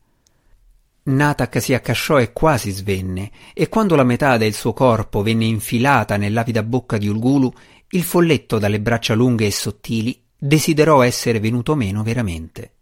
Natak 1.07 1.61
si 1.61 1.75
accasciò 1.75 2.19
e 2.19 2.33
quasi 2.33 2.71
svenne, 2.71 3.31
e 3.53 3.69
quando 3.69 3.95
la 3.95 4.05
metà 4.05 4.39
del 4.39 4.55
suo 4.55 4.73
corpo 4.73 5.23
venne 5.23 5.45
infilata 5.45 6.17
nell'avida 6.17 6.63
bocca 6.63 6.97
di 6.97 7.09
Ulgulu, 7.09 7.53
il 7.91 8.03
folletto 8.03 8.59
dalle 8.59 8.81
braccia 8.81 9.15
lunghe 9.15 9.47
e 9.47 9.51
sottili 9.51 10.23
desiderò 10.37 11.03
essere 11.03 11.41
venuto 11.41 11.75
meno 11.75 12.03
veramente. 12.03 12.73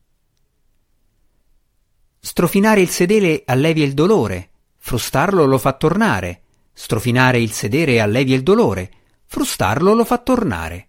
Strofinare 2.20 2.80
il 2.80 2.88
sedere 2.88 3.42
allevia 3.44 3.84
il 3.84 3.94
dolore, 3.94 4.50
frustarlo 4.78 5.44
lo 5.44 5.58
fa 5.58 5.72
tornare. 5.72 6.42
Strofinare 6.72 7.40
il 7.40 7.50
sedere 7.50 8.00
allevia 8.00 8.36
il 8.36 8.44
dolore, 8.44 8.90
frustarlo 9.26 9.94
lo 9.94 10.04
fa 10.04 10.18
tornare. 10.18 10.88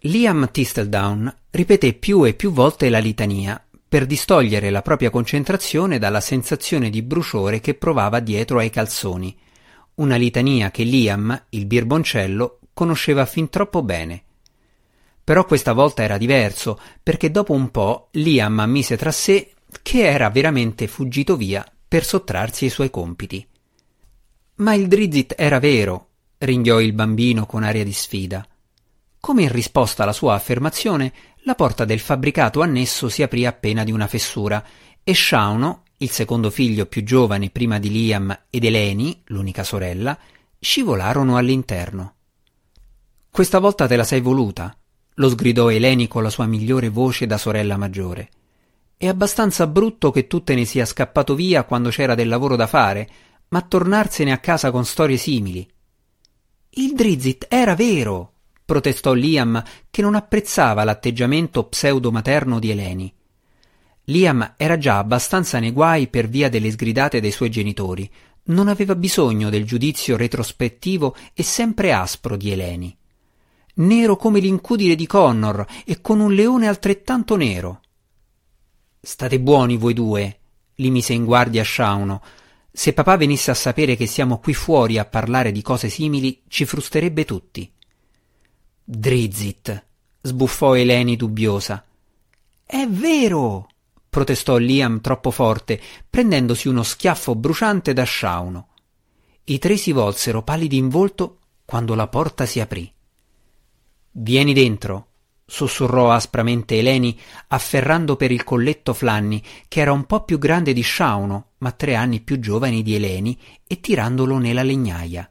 Liam 0.00 0.50
Tistledown 0.50 1.34
ripeté 1.50 1.94
più 1.94 2.24
e 2.24 2.34
più 2.34 2.50
volte 2.50 2.88
la 2.88 2.98
litania 2.98 3.65
per 3.88 4.06
distogliere 4.06 4.70
la 4.70 4.82
propria 4.82 5.10
concentrazione 5.10 5.98
dalla 5.98 6.20
sensazione 6.20 6.90
di 6.90 7.02
bruciore 7.02 7.60
che 7.60 7.74
provava 7.74 8.20
dietro 8.20 8.58
ai 8.58 8.70
calzoni, 8.70 9.36
una 9.96 10.16
litania 10.16 10.70
che 10.70 10.82
Liam, 10.82 11.44
il 11.50 11.66
birboncello, 11.66 12.58
conosceva 12.74 13.24
fin 13.26 13.48
troppo 13.48 13.82
bene. 13.82 14.24
Però 15.24 15.44
questa 15.44 15.72
volta 15.72 16.02
era 16.02 16.18
diverso, 16.18 16.78
perché 17.02 17.30
dopo 17.30 17.52
un 17.52 17.70
po' 17.70 18.08
Liam 18.12 18.58
ammise 18.58 18.96
tra 18.96 19.10
sé 19.10 19.54
che 19.82 20.06
era 20.06 20.30
veramente 20.30 20.86
fuggito 20.86 21.36
via 21.36 21.64
per 21.88 22.04
sottrarsi 22.04 22.64
ai 22.64 22.70
suoi 22.70 22.90
compiti. 22.90 23.46
Ma 24.56 24.74
il 24.74 24.88
Drizzt 24.88 25.34
era 25.36 25.58
vero, 25.58 26.08
ringhiò 26.38 26.80
il 26.80 26.92
bambino 26.92 27.46
con 27.46 27.62
aria 27.62 27.84
di 27.84 27.92
sfida. 27.92 28.46
Come 29.20 29.42
in 29.42 29.50
risposta 29.50 30.02
alla 30.02 30.12
sua 30.12 30.34
affermazione, 30.34 31.12
la 31.40 31.54
porta 31.54 31.84
del 31.84 32.00
fabbricato 32.00 32.60
annesso 32.60 33.08
si 33.08 33.22
aprì 33.22 33.46
appena 33.46 33.84
di 33.84 33.92
una 33.92 34.06
fessura 34.06 34.64
e 35.02 35.14
Shauno, 35.14 35.82
il 35.98 36.10
secondo 36.10 36.50
figlio 36.50 36.86
più 36.86 37.02
giovane 37.04 37.50
prima 37.50 37.78
di 37.78 37.90
Liam 37.90 38.36
ed 38.50 38.64
Eleni, 38.64 39.22
l'unica 39.26 39.64
sorella, 39.64 40.18
scivolarono 40.58 41.36
all'interno. 41.36 42.14
Questa 43.30 43.58
volta 43.58 43.86
te 43.86 43.96
la 43.96 44.04
sei 44.04 44.20
voluta, 44.20 44.76
lo 45.14 45.28
sgridò 45.28 45.70
Eleni 45.70 46.08
con 46.08 46.22
la 46.22 46.30
sua 46.30 46.46
migliore 46.46 46.88
voce 46.88 47.26
da 47.26 47.38
sorella 47.38 47.76
maggiore. 47.76 48.30
È 48.96 49.06
abbastanza 49.06 49.66
brutto 49.66 50.10
che 50.10 50.26
tu 50.26 50.42
te 50.42 50.54
ne 50.54 50.64
sia 50.64 50.84
scappato 50.84 51.34
via 51.34 51.64
quando 51.64 51.90
c'era 51.90 52.14
del 52.14 52.28
lavoro 52.28 52.56
da 52.56 52.66
fare, 52.66 53.08
ma 53.48 53.62
tornarsene 53.62 54.32
a 54.32 54.38
casa 54.38 54.70
con 54.70 54.84
storie 54.84 55.16
simili. 55.16 55.68
Il 56.70 56.94
Drizzt 56.94 57.46
era 57.48 57.74
vero, 57.74 58.32
protestò 58.66 59.14
Liam, 59.14 59.62
che 59.88 60.02
non 60.02 60.16
apprezzava 60.16 60.84
l'atteggiamento 60.84 61.64
pseudo-materno 61.64 62.58
di 62.58 62.70
Eleni. 62.70 63.14
Liam 64.08 64.54
era 64.56 64.76
già 64.76 64.98
abbastanza 64.98 65.58
nei 65.60 65.70
guai 65.70 66.08
per 66.08 66.28
via 66.28 66.48
delle 66.48 66.70
sgridate 66.70 67.20
dei 67.20 67.30
suoi 67.30 67.48
genitori, 67.48 68.10
non 68.48 68.68
aveva 68.68 68.94
bisogno 68.94 69.50
del 69.50 69.64
giudizio 69.64 70.16
retrospettivo 70.16 71.14
e 71.32 71.42
sempre 71.42 71.92
aspro 71.92 72.36
di 72.36 72.50
Eleni. 72.50 72.96
Nero 73.74 74.16
come 74.16 74.40
l'incudine 74.40 74.94
di 74.94 75.06
Connor 75.06 75.64
e 75.84 76.00
con 76.00 76.20
un 76.20 76.32
leone 76.32 76.66
altrettanto 76.66 77.36
nero. 77.36 77.82
State 79.00 79.38
buoni 79.38 79.76
voi 79.76 79.94
due, 79.94 80.38
li 80.76 80.90
mise 80.90 81.12
in 81.12 81.24
guardia 81.24 81.62
Shauno. 81.62 82.22
Se 82.72 82.92
papà 82.92 83.16
venisse 83.16 83.50
a 83.50 83.54
sapere 83.54 83.94
che 83.94 84.06
siamo 84.06 84.38
qui 84.38 84.54
fuori 84.54 84.98
a 84.98 85.04
parlare 85.04 85.52
di 85.52 85.62
cose 85.62 85.88
simili, 85.88 86.42
ci 86.48 86.64
frusterebbe 86.64 87.24
tutti. 87.24 87.70
Drizzt, 88.88 89.84
sbuffò 90.20 90.76
Eleni 90.76 91.16
dubbiosa. 91.16 91.84
È 92.64 92.86
vero, 92.86 93.66
protestò 94.08 94.58
Liam 94.58 95.00
troppo 95.00 95.32
forte, 95.32 95.80
prendendosi 96.08 96.68
uno 96.68 96.84
schiaffo 96.84 97.34
bruciante 97.34 97.92
da 97.92 98.04
Shauno. 98.06 98.68
I 99.42 99.58
tre 99.58 99.76
si 99.76 99.90
volsero 99.90 100.44
pallidi 100.44 100.76
in 100.76 100.88
volto 100.88 101.38
quando 101.64 101.96
la 101.96 102.06
porta 102.06 102.46
si 102.46 102.60
aprì. 102.60 102.88
Vieni 104.12 104.54
dentro, 104.54 105.08
sussurrò 105.44 106.12
aspramente 106.12 106.78
Eleni, 106.78 107.18
afferrando 107.48 108.14
per 108.14 108.30
il 108.30 108.44
colletto 108.44 108.94
Flanni, 108.94 109.42
che 109.66 109.80
era 109.80 109.90
un 109.90 110.04
po' 110.04 110.22
più 110.22 110.38
grande 110.38 110.72
di 110.72 110.84
Shauno, 110.84 111.54
ma 111.58 111.72
tre 111.72 111.96
anni 111.96 112.20
più 112.20 112.38
giovane 112.38 112.82
di 112.82 112.94
Eleni, 112.94 113.36
e 113.66 113.80
tirandolo 113.80 114.38
nella 114.38 114.62
legnaia. 114.62 115.28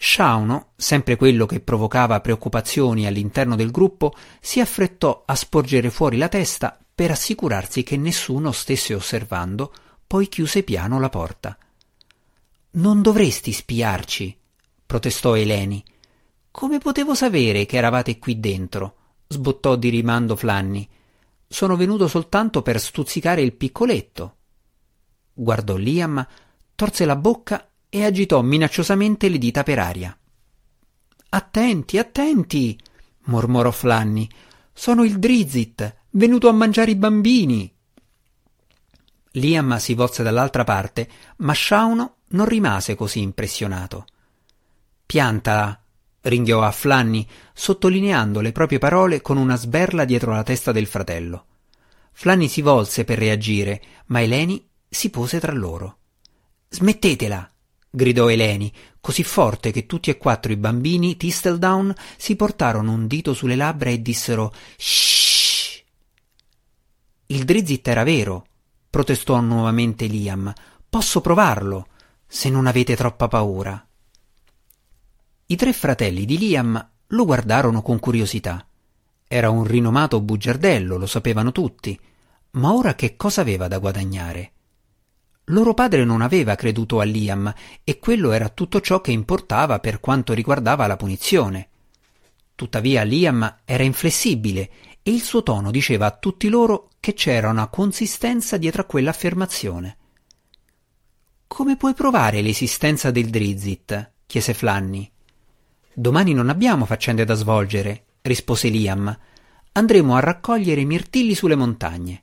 Shauno, 0.00 0.74
sempre 0.76 1.16
quello 1.16 1.44
che 1.44 1.58
provocava 1.58 2.20
preoccupazioni 2.20 3.04
all'interno 3.04 3.56
del 3.56 3.72
gruppo, 3.72 4.14
si 4.40 4.60
affrettò 4.60 5.24
a 5.26 5.34
sporgere 5.34 5.90
fuori 5.90 6.16
la 6.16 6.28
testa 6.28 6.78
per 6.94 7.10
assicurarsi 7.10 7.82
che 7.82 7.96
nessuno 7.96 8.52
stesse 8.52 8.94
osservando, 8.94 9.72
poi 10.06 10.28
chiuse 10.28 10.62
piano 10.62 11.00
la 11.00 11.08
porta. 11.08 11.58
Non 12.70 13.02
dovresti 13.02 13.50
spiarci, 13.50 14.38
protestò 14.86 15.36
Eleni. 15.36 15.82
Come 16.52 16.78
potevo 16.78 17.16
sapere 17.16 17.66
che 17.66 17.76
eravate 17.76 18.18
qui 18.20 18.38
dentro? 18.38 18.94
sbottò 19.26 19.74
di 19.74 19.88
rimando 19.88 20.36
Flanni. 20.36 20.88
Sono 21.46 21.74
venuto 21.74 22.06
soltanto 22.06 22.62
per 22.62 22.80
stuzzicare 22.80 23.42
il 23.42 23.52
piccoletto. 23.52 24.36
Guardò 25.32 25.74
Liam, 25.74 26.24
torse 26.76 27.04
la 27.04 27.16
bocca 27.16 27.68
e 27.88 28.04
agitò 28.04 28.42
minacciosamente 28.42 29.28
le 29.28 29.38
dita 29.38 29.62
per 29.62 29.78
aria. 29.78 30.16
Attenti, 31.30 31.98
attenti, 31.98 32.78
mormorò 33.24 33.70
Flanny. 33.70 34.28
Sono 34.72 35.04
il 35.04 35.18
Drizzt, 35.18 35.96
venuto 36.10 36.48
a 36.48 36.52
mangiare 36.52 36.90
i 36.90 36.96
bambini. 36.96 37.72
Liam 39.32 39.76
si 39.76 39.94
volse 39.94 40.22
dall'altra 40.22 40.64
parte, 40.64 41.08
ma 41.38 41.52
Shauno 41.54 42.16
non 42.28 42.46
rimase 42.46 42.94
così 42.94 43.20
impressionato. 43.20 44.06
Piantala, 45.04 45.80
ringhiò 46.22 46.62
a 46.62 46.70
Flanny, 46.70 47.26
sottolineando 47.52 48.40
le 48.40 48.52
proprie 48.52 48.78
parole 48.78 49.20
con 49.20 49.36
una 49.36 49.56
sberla 49.56 50.04
dietro 50.04 50.32
la 50.32 50.42
testa 50.42 50.72
del 50.72 50.86
fratello. 50.86 51.44
Flanny 52.12 52.48
si 52.48 52.62
volse 52.62 53.04
per 53.04 53.18
reagire, 53.18 53.82
ma 54.06 54.20
Eleni 54.20 54.66
si 54.88 55.10
pose 55.10 55.38
tra 55.40 55.52
loro. 55.52 55.98
Smettetela! 56.68 57.50
Gridò 57.90 58.28
Eleni, 58.28 58.72
così 59.00 59.22
forte 59.22 59.70
che 59.70 59.86
tutti 59.86 60.10
e 60.10 60.16
quattro 60.16 60.52
i 60.52 60.56
bambini 60.56 61.16
Tisteldown 61.16 61.94
si 62.16 62.36
portarono 62.36 62.92
un 62.92 63.06
dito 63.06 63.34
sulle 63.34 63.56
labbra 63.56 63.90
e 63.90 64.02
dissero 64.02 64.52
Shh. 64.76 65.82
Il 67.26 67.44
Drizzt 67.44 67.86
era 67.88 68.04
vero, 68.04 68.46
protestò 68.88 69.40
nuovamente 69.40 70.06
Liam. 70.06 70.52
Posso 70.88 71.20
provarlo, 71.20 71.88
se 72.26 72.48
non 72.48 72.66
avete 72.66 72.96
troppa 72.96 73.28
paura. 73.28 73.86
I 75.46 75.56
tre 75.56 75.72
fratelli 75.72 76.24
di 76.24 76.38
Liam 76.38 76.90
lo 77.06 77.24
guardarono 77.24 77.82
con 77.82 77.98
curiosità. 77.98 78.66
Era 79.26 79.50
un 79.50 79.64
rinomato 79.64 80.20
bugiardello, 80.20 80.96
lo 80.96 81.06
sapevano 81.06 81.52
tutti, 81.52 81.98
ma 82.52 82.72
ora 82.72 82.94
che 82.94 83.16
cosa 83.16 83.42
aveva 83.42 83.68
da 83.68 83.78
guadagnare? 83.78 84.52
Loro 85.50 85.72
padre 85.72 86.04
non 86.04 86.20
aveva 86.20 86.54
creduto 86.56 87.00
a 87.00 87.04
Liam 87.04 87.52
e 87.82 87.98
quello 87.98 88.32
era 88.32 88.50
tutto 88.50 88.80
ciò 88.80 89.00
che 89.00 89.12
importava 89.12 89.78
per 89.78 89.98
quanto 89.98 90.34
riguardava 90.34 90.86
la 90.86 90.96
punizione. 90.96 91.68
Tuttavia 92.54 93.02
Liam 93.02 93.60
era 93.64 93.82
inflessibile 93.82 94.70
e 95.02 95.10
il 95.10 95.22
suo 95.22 95.42
tono 95.42 95.70
diceva 95.70 96.06
a 96.06 96.10
tutti 96.10 96.48
loro 96.48 96.90
che 97.00 97.14
c'era 97.14 97.48
una 97.48 97.68
consistenza 97.68 98.58
dietro 98.58 98.82
a 98.82 98.84
quell'affermazione. 98.84 99.96
Come 101.46 101.76
puoi 101.76 101.94
provare 101.94 102.42
l'esistenza 102.42 103.10
del 103.10 103.30
Drizzt? 103.30 104.10
chiese 104.26 104.52
Flanny. 104.52 105.10
Domani 105.94 106.34
non 106.34 106.50
abbiamo 106.50 106.84
faccende 106.84 107.24
da 107.24 107.34
svolgere, 107.34 108.04
rispose 108.20 108.68
Liam. 108.68 109.18
Andremo 109.72 110.14
a 110.14 110.20
raccogliere 110.20 110.84
mirtilli 110.84 111.34
sulle 111.34 111.54
montagne. 111.54 112.22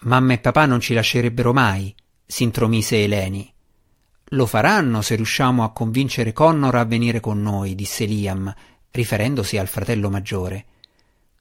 Mamma 0.00 0.34
e 0.34 0.38
papà 0.38 0.66
non 0.66 0.80
ci 0.80 0.92
lascerebbero 0.92 1.54
mai, 1.54 1.94
s'intromise 2.30 3.04
Eleni. 3.04 3.50
Lo 4.32 4.44
faranno 4.44 5.00
se 5.00 5.14
riusciamo 5.14 5.64
a 5.64 5.72
convincere 5.72 6.34
Connor 6.34 6.74
a 6.74 6.84
venire 6.84 7.20
con 7.20 7.40
noi, 7.40 7.74
disse 7.74 8.04
Liam, 8.04 8.54
riferendosi 8.90 9.56
al 9.56 9.66
fratello 9.66 10.10
maggiore. 10.10 10.66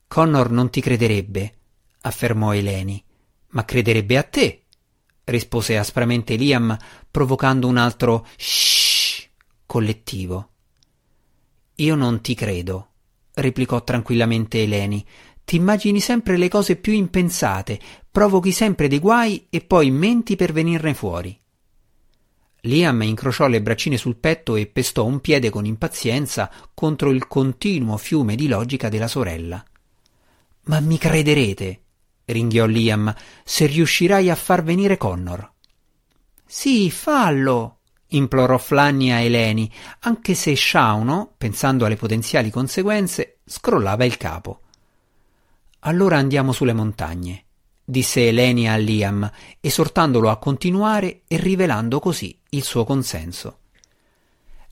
Connor 0.08 0.50
non 0.50 0.70
ti 0.70 0.80
crederebbe, 0.80 1.54
affermò 2.02 2.54
Eleni, 2.54 3.04
ma 3.50 3.66
crederebbe 3.66 4.18
a 4.18 4.24
te, 4.24 4.64
rispose 5.26 5.78
aspramente 5.78 6.36
Liam, 6.36 6.76
provocando 7.12 7.68
un 7.68 7.76
altro 7.76 8.26
shh 8.38 9.28
collettivo. 9.66 10.52
Io 11.76 11.96
non 11.96 12.22
ti 12.22 12.34
credo, 12.34 12.92
replicò 13.34 13.84
tranquillamente 13.84 14.64
Eleni. 14.64 15.06
Ti 15.48 15.56
immagini 15.56 16.02
sempre 16.02 16.36
le 16.36 16.50
cose 16.50 16.76
più 16.76 16.92
impensate, 16.92 17.80
provochi 18.12 18.52
sempre 18.52 18.90
dei 18.90 19.00
guai 19.00 19.48
e 19.50 19.62
poi 19.62 19.90
menti 19.92 20.36
per 20.36 20.52
venirne 20.52 20.94
fuori. 20.94 21.40
Liam 22.64 23.02
incrociò 23.04 23.48
le 23.48 23.62
braccine 23.62 23.96
sul 23.96 24.18
petto 24.18 24.58
e 24.58 24.68
pestò 24.68 25.06
un 25.06 25.22
piede 25.22 25.50
con 25.50 25.66
impazienza 25.66 26.52
contro 26.74 27.12
il 27.12 27.28
continuo 27.30 27.96
fiume 27.96 28.36
di 28.36 28.50
logica 28.50 28.90
della 28.90 29.08
sorella. 29.08 29.64
Ma 30.64 30.82
mi 30.82 30.98
crederete, 30.98 31.82
ringhiò 32.26 32.66
Liam, 32.66 33.16
se 33.46 33.68
riuscirai 33.68 34.30
a 34.30 34.36
far 34.36 34.64
venire 34.64 34.98
Connor. 34.98 35.50
Sì, 36.46 36.92
fallo, 36.92 37.78
implorò 38.08 38.58
Flanny 38.58 39.12
a 39.12 39.22
Eleni, 39.22 39.72
anche 40.00 40.34
se 40.34 40.54
Shauno, 40.58 41.36
pensando 41.38 41.86
alle 41.86 41.96
potenziali 41.96 42.50
conseguenze, 42.50 43.38
scrollava 43.46 44.04
il 44.04 44.18
capo. 44.18 44.64
Allora 45.88 46.18
andiamo 46.18 46.52
sulle 46.52 46.74
montagne, 46.74 47.46
disse 47.82 48.28
Eleni 48.28 48.68
a 48.68 48.76
Liam, 48.76 49.32
esortandolo 49.62 50.30
a 50.30 50.36
continuare 50.36 51.22
e 51.30 51.38
rivelando 51.38 52.02
così 52.02 52.38
il 52.50 52.64
suo 52.64 52.84
consenso. 52.84 53.60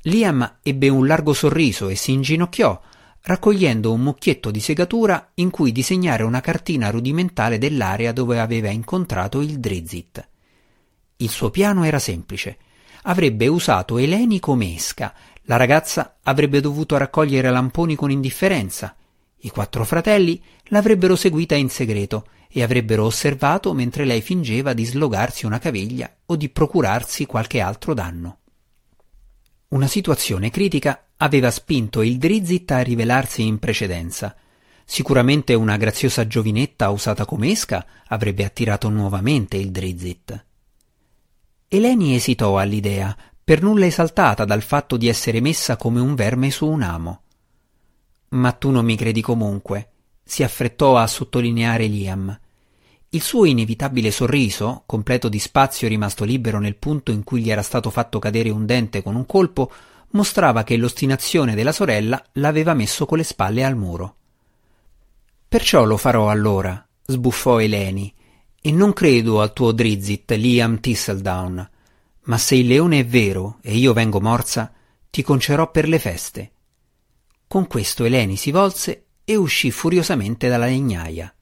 Liam 0.01 0.58
ebbe 0.62 0.89
un 0.89 1.08
largo 1.08 1.32
sorriso 1.32 1.88
e 1.88 1.95
si 1.95 2.12
inginocchiò, 2.12 2.82
raccogliendo 3.21 3.93
un 3.93 4.01
mucchietto 4.01 4.51
di 4.51 4.60
segatura 4.60 5.32
in 5.36 5.51
cui 5.51 5.71
disegnare 5.71 6.23
una 6.23 6.41
cartina 6.41 6.89
rudimentale 6.89 7.60
dell'area 7.60 8.12
dove 8.12 8.41
aveva 8.41 8.69
incontrato 8.69 9.39
il 9.39 9.58
Drizzt. 9.58 10.28
Il 11.15 11.30
suo 11.30 11.49
piano 11.49 11.86
era 11.86 11.97
semplice. 11.97 12.58
Avrebbe 13.04 13.47
usato 13.47 13.97
Eleni 13.97 14.41
come 14.41 14.75
esca, 14.75 15.13
la 15.43 15.56
ragazza 15.56 16.17
avrebbe 16.23 16.60
dovuto 16.60 16.97
raccogliere 16.97 17.49
lamponi 17.51 17.95
con 17.95 18.12
indifferenza, 18.12 18.97
i 19.45 19.49
quattro 19.49 19.86
fratelli 19.86 20.41
l'avrebbero 20.65 21.15
seguita 21.15 21.53
in 21.53 21.69
segreto 21.69 22.27
e 22.49 22.63
avrebbero 22.63 23.05
osservato 23.05 23.73
mentre 23.73 24.03
lei 24.03 24.21
fingeva 24.21 24.73
di 24.73 24.84
slogarsi 24.86 25.45
una 25.45 25.60
caviglia 25.60 26.12
o 26.25 26.36
di 26.36 26.49
procurarsi 26.49 27.27
qualche 27.27 27.60
altro 27.60 27.93
danno. 27.93 28.39
Una 29.67 29.88
situazione 29.88 30.49
critica 30.49 31.10
aveva 31.17 31.51
spinto 31.51 32.01
il 32.01 32.17
Drizzt 32.17 32.71
a 32.71 32.81
rivelarsi 32.81 33.45
in 33.45 33.60
precedenza. 33.60 34.36
Sicuramente 34.84 35.53
una 35.53 35.77
graziosa 35.77 36.25
giovinetta 36.25 36.89
usata 36.89 37.25
come 37.25 37.51
esca 37.51 37.86
avrebbe 38.08 38.45
attirato 38.45 38.89
nuovamente 38.89 39.58
il 39.58 39.69
Drizzt. 39.69 40.45
Eleni 41.67 42.15
esitò 42.15 42.58
all'idea, 42.58 43.15
per 43.43 43.62
nulla 43.62 43.86
esaltata 43.86 44.43
dal 44.43 44.63
fatto 44.63 44.97
di 44.97 45.08
essere 45.08 45.39
messa 45.39 45.77
come 45.77 45.99
un 45.99 46.15
verme 46.15 46.49
su 46.49 46.67
un 46.67 46.81
amo. 46.81 47.24
Ma 48.29 48.51
tu 48.51 48.71
non 48.71 48.85
mi 48.85 48.95
credi 48.95 49.21
comunque, 49.21 49.89
si 50.23 50.43
affrettò 50.43 50.97
a 50.97 51.07
sottolineare 51.07 51.85
Liam. 51.85 52.39
Il 53.09 53.21
suo 53.21 53.45
inevitabile 53.45 54.11
sorriso, 54.11 54.83
completo 54.85 55.29
di 55.29 55.39
spazio 55.39 55.88
rimasto 55.88 56.23
libero 56.25 56.59
nel 56.59 56.75
punto 56.75 57.11
in 57.11 57.23
cui 57.23 57.41
gli 57.41 57.49
era 57.49 57.61
stato 57.61 57.89
fatto 57.89 58.19
cadere 58.19 58.49
un 58.49 58.65
dente 58.65 59.01
con 59.01 59.15
un 59.15 59.25
colpo, 59.25 59.71
mostrava 60.09 60.63
che 60.63 60.75
l'ostinazione 60.75 61.55
della 61.55 61.71
sorella 61.71 62.21
l'aveva 62.33 62.73
messo 62.73 63.05
con 63.05 63.17
le 63.17 63.23
spalle 63.23 63.63
al 63.63 63.77
muro. 63.77 64.15
Perciò 65.47 65.85
lo 65.85 65.95
farò 65.95 66.29
allora, 66.29 66.85
sbuffò 67.05 67.61
Eleni, 67.61 68.13
e 68.59 68.71
non 68.71 68.93
credo 68.93 69.41
al 69.41 69.53
tuo 69.53 69.71
Drizzt, 69.71 70.31
Liam 70.31 70.79
Thistledown. 70.79 71.69
Ma 72.23 72.38
se 72.38 72.55
il 72.55 72.67
leone 72.67 72.99
è 72.99 73.05
vero 73.05 73.59
e 73.61 73.75
io 73.75 73.93
vengo 73.93 74.19
morsa, 74.19 74.73
ti 75.09 75.21
concerò 75.21 75.69
per 75.69 75.88
le 75.88 75.99
feste. 75.99 76.51
Con 77.55 77.67
questo 77.67 78.03
Eleni 78.03 78.35
si 78.35 78.51
volse 78.51 79.05
e 79.23 79.37
uscì 79.37 79.71
furiosamente 79.71 80.49
dalla 80.49 80.65
legnaia. 80.65 81.33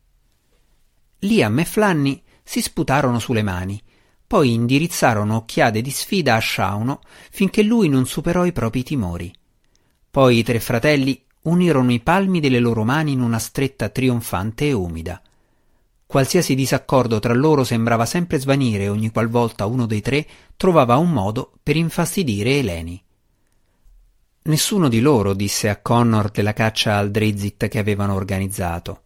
Liam 1.22 1.58
e 1.58 1.66
Flanny 1.66 2.22
si 2.44 2.62
sputarono 2.62 3.18
sulle 3.18 3.42
mani, 3.42 3.82
poi 4.28 4.54
indirizzarono 4.54 5.38
occhiate 5.38 5.82
di 5.82 5.90
sfida 5.90 6.36
a 6.36 6.40
Shauno 6.40 7.02
finché 7.32 7.64
lui 7.64 7.90
non 7.90 8.06
superò 8.06 8.46
i 8.46 8.52
propri 8.52 8.84
timori. 8.84 9.34
Poi 10.12 10.38
i 10.38 10.44
tre 10.44 10.60
fratelli 10.60 11.20
unirono 11.46 11.92
i 11.92 12.00
palmi 12.00 12.40
delle 12.40 12.60
loro 12.60 12.84
mani 12.84 13.14
in 13.14 13.22
una 13.22 13.40
stretta 13.40 13.90
trionfante 13.90 14.68
e 14.68 14.74
umida. 14.74 15.20
Qualsiasi 16.06 16.54
disaccordo 16.54 17.18
tra 17.18 17.34
loro 17.34 17.64
sembrava 17.64 18.06
sempre 18.06 18.38
svanire 18.38 18.88
ogni 18.88 19.10
qualvolta 19.10 19.66
uno 19.66 19.88
dei 19.88 20.02
tre 20.02 20.28
trovava 20.58 20.96
un 20.98 21.10
modo 21.10 21.54
per 21.64 21.76
infastidire 21.76 22.60
Eleni. 22.60 23.04
Nessuno 24.46 24.90
di 24.90 25.00
loro 25.00 25.34
disse 25.34 25.70
a 25.70 25.78
Connor 25.78 26.30
della 26.30 26.52
caccia 26.52 26.98
al 26.98 27.12
Drizzt 27.12 27.70
che 27.70 27.80
avevano 27.80 28.14
organizzato. 28.14 29.02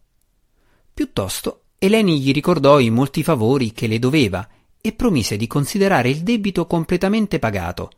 Piuttosto, 0.92 1.62
Eleni 1.78 2.20
gli 2.20 2.32
ricordò 2.32 2.80
i 2.80 2.90
molti 2.90 3.22
favori 3.22 3.70
che 3.70 3.86
le 3.86 4.00
doveva 4.00 4.48
e 4.80 4.92
promise 4.94 5.36
di 5.36 5.46
considerare 5.46 6.08
il 6.08 6.22
debito 6.24 6.66
completamente 6.66 7.38
pagato, 7.38 7.90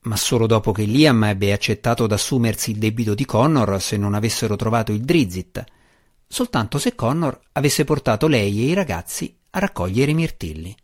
ma 0.00 0.16
solo 0.16 0.46
dopo 0.46 0.72
che 0.72 0.84
Liam 0.84 1.24
ebbe 1.24 1.54
accettato 1.54 2.06
d'assumersi 2.06 2.72
il 2.72 2.76
debito 2.76 3.14
di 3.14 3.24
Connor 3.24 3.80
se 3.80 3.96
non 3.96 4.12
avessero 4.12 4.54
trovato 4.54 4.92
il 4.92 5.00
Drizzt, 5.00 5.64
soltanto 6.26 6.78
se 6.78 6.94
Connor 6.94 7.40
avesse 7.52 7.84
portato 7.84 8.26
lei 8.26 8.60
e 8.60 8.66
i 8.66 8.74
ragazzi 8.74 9.34
a 9.50 9.58
raccogliere 9.58 10.10
i 10.10 10.14
mirtilli. 10.14 10.76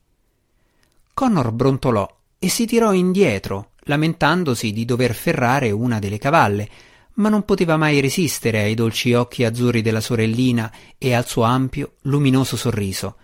Connor 1.13 1.53
brontolò 1.53 2.09
e 2.39 2.49
si 2.49 2.65
tirò 2.65 2.95
indietro, 2.95 3.70
lamentandosi 3.85 4.73
di 4.73 4.85
dover 4.85 5.15
ferrare 5.15 5.71
una 5.71 5.99
delle 5.99 6.19
cavalle, 6.19 6.69
ma 7.15 7.29
non 7.29 7.45
poteva 7.45 7.77
mai 7.77 8.01
resistere 8.01 8.61
ai 8.61 8.75
dolci 8.75 9.13
occhi 9.13 9.45
azzurri 9.45 9.83
della 9.83 10.01
sorellina 10.01 10.73
e 10.97 11.15
al 11.15 11.27
suo 11.27 11.43
ampio, 11.43 11.95
luminoso 12.03 12.57
sorriso, 12.57 13.17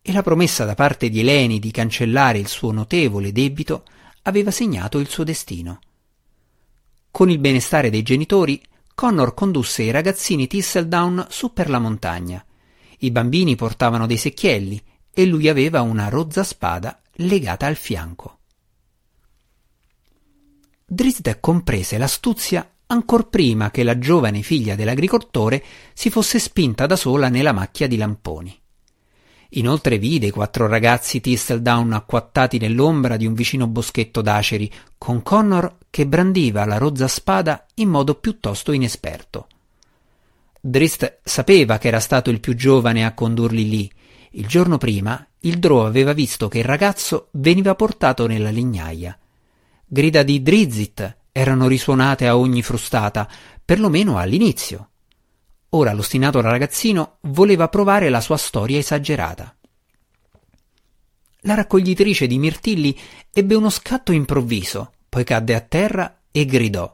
e 0.00 0.12
la 0.12 0.22
promessa 0.22 0.64
da 0.64 0.74
parte 0.74 1.08
di 1.08 1.20
Eleni 1.20 1.58
di 1.58 1.70
cancellare 1.70 2.38
il 2.38 2.48
suo 2.48 2.72
notevole 2.72 3.32
debito 3.32 3.84
aveva 4.22 4.50
segnato 4.50 4.98
il 4.98 5.08
suo 5.08 5.24
destino. 5.24 5.80
Con 7.10 7.30
il 7.30 7.38
benestare 7.38 7.90
dei 7.90 8.02
genitori, 8.02 8.60
Connor 8.94 9.34
condusse 9.34 9.82
i 9.82 9.90
ragazzini 9.90 10.46
Thistledown 10.46 11.26
su 11.28 11.52
per 11.52 11.68
la 11.68 11.78
montagna. 11.78 12.44
I 12.98 13.10
bambini 13.10 13.56
portavano 13.56 14.06
dei 14.06 14.16
secchielli 14.16 14.80
e 15.12 15.26
lui 15.26 15.48
aveva 15.48 15.82
una 15.82 16.08
rozza 16.08 16.44
spada 16.44 17.00
legata 17.16 17.66
al 17.66 17.76
fianco. 17.76 18.38
Drizzt 20.94 21.38
comprese 21.40 21.98
l'astuzia 21.98 22.70
ancor 22.86 23.28
prima 23.28 23.72
che 23.72 23.82
la 23.82 23.98
giovane 23.98 24.42
figlia 24.42 24.76
dell'agricoltore 24.76 25.60
si 25.92 26.08
fosse 26.08 26.38
spinta 26.38 26.86
da 26.86 26.94
sola 26.94 27.28
nella 27.28 27.50
macchia 27.50 27.88
di 27.88 27.96
lamponi. 27.96 28.56
Inoltre 29.56 29.98
vide 29.98 30.28
i 30.28 30.30
quattro 30.30 30.68
ragazzi 30.68 31.20
Thistledown 31.20 31.94
acquattati 31.94 32.58
nell'ombra 32.58 33.16
di 33.16 33.26
un 33.26 33.34
vicino 33.34 33.66
boschetto 33.66 34.22
d'aceri, 34.22 34.70
con 34.96 35.20
Connor 35.22 35.78
che 35.90 36.06
brandiva 36.06 36.64
la 36.64 36.78
rozza 36.78 37.08
spada 37.08 37.66
in 37.74 37.88
modo 37.88 38.14
piuttosto 38.14 38.70
inesperto. 38.70 39.48
Drist 40.60 41.18
sapeva 41.24 41.78
che 41.78 41.88
era 41.88 41.98
stato 41.98 42.30
il 42.30 42.38
più 42.38 42.54
giovane 42.54 43.04
a 43.04 43.14
condurli 43.14 43.68
lì. 43.68 43.92
Il 44.30 44.46
giorno 44.46 44.78
prima 44.78 45.26
il 45.40 45.58
Drò 45.58 45.86
aveva 45.86 46.12
visto 46.12 46.46
che 46.46 46.58
il 46.58 46.64
ragazzo 46.64 47.30
veniva 47.32 47.74
portato 47.74 48.28
nella 48.28 48.50
lignaia. 48.50 49.18
Grida 49.94 50.24
di 50.24 50.42
Drizzt 50.42 51.18
erano 51.30 51.68
risuonate 51.68 52.26
a 52.26 52.36
ogni 52.36 52.62
frustata, 52.62 53.30
perlomeno 53.64 54.18
all'inizio. 54.18 54.88
Ora 55.68 55.92
l'ostinato 55.92 56.40
ragazzino 56.40 57.18
voleva 57.20 57.68
provare 57.68 58.08
la 58.08 58.20
sua 58.20 58.36
storia 58.36 58.76
esagerata. 58.76 59.54
La 61.42 61.54
raccoglitrice 61.54 62.26
di 62.26 62.38
mirtilli 62.38 62.98
ebbe 63.32 63.54
uno 63.54 63.70
scatto 63.70 64.10
improvviso, 64.10 64.94
poi 65.08 65.22
cadde 65.22 65.54
a 65.54 65.60
terra 65.60 66.22
e 66.32 66.44
gridò. 66.44 66.92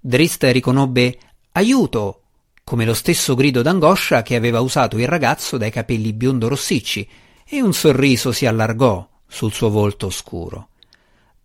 Drist 0.00 0.42
riconobbe 0.42 1.16
Aiuto! 1.52 2.22
come 2.64 2.84
lo 2.84 2.94
stesso 2.94 3.36
grido 3.36 3.62
d'angoscia 3.62 4.24
che 4.24 4.34
aveva 4.34 4.58
usato 4.58 4.98
il 4.98 5.06
ragazzo 5.06 5.56
dai 5.56 5.70
capelli 5.70 6.12
biondo 6.12 6.48
rossicci, 6.48 7.08
e 7.46 7.62
un 7.62 7.72
sorriso 7.72 8.32
si 8.32 8.44
allargò 8.44 9.08
sul 9.24 9.52
suo 9.52 9.70
volto 9.70 10.06
oscuro. 10.06 10.70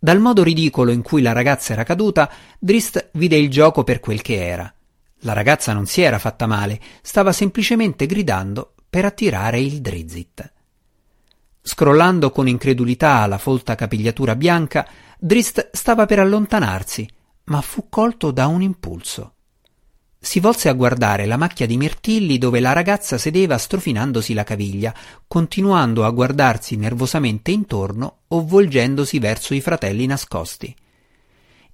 Dal 0.02 0.18
modo 0.18 0.42
ridicolo 0.42 0.92
in 0.92 1.02
cui 1.02 1.20
la 1.20 1.32
ragazza 1.32 1.74
era 1.74 1.82
caduta, 1.82 2.30
Drist 2.58 3.10
vide 3.12 3.36
il 3.36 3.50
gioco 3.50 3.84
per 3.84 4.00
quel 4.00 4.22
che 4.22 4.46
era. 4.46 4.72
La 5.24 5.34
ragazza 5.34 5.74
non 5.74 5.84
si 5.84 6.00
era 6.00 6.18
fatta 6.18 6.46
male, 6.46 6.80
stava 7.02 7.32
semplicemente 7.32 8.06
gridando 8.06 8.72
per 8.88 9.04
attirare 9.04 9.60
il 9.60 9.82
Drizzt. 9.82 10.52
Scrollando 11.60 12.30
con 12.30 12.48
incredulità 12.48 13.26
la 13.26 13.36
folta 13.36 13.74
capigliatura 13.74 14.34
bianca, 14.36 14.88
Drist 15.18 15.68
stava 15.72 16.06
per 16.06 16.20
allontanarsi, 16.20 17.06
ma 17.44 17.60
fu 17.60 17.90
colto 17.90 18.30
da 18.30 18.46
un 18.46 18.62
impulso. 18.62 19.34
Si 20.22 20.38
volse 20.38 20.68
a 20.68 20.74
guardare 20.74 21.24
la 21.24 21.38
macchia 21.38 21.66
di 21.66 21.76
mirtilli 21.76 22.36
dove 22.36 22.60
la 22.60 22.72
ragazza 22.72 23.16
sedeva 23.16 23.56
strofinandosi 23.56 24.34
la 24.34 24.44
caviglia, 24.44 24.94
continuando 25.26 26.04
a 26.04 26.10
guardarsi 26.10 26.76
nervosamente 26.76 27.50
intorno 27.50 28.18
o 28.28 28.44
volgendosi 28.44 29.18
verso 29.18 29.54
i 29.54 29.60
fratelli 29.60 30.04
nascosti. 30.06 30.74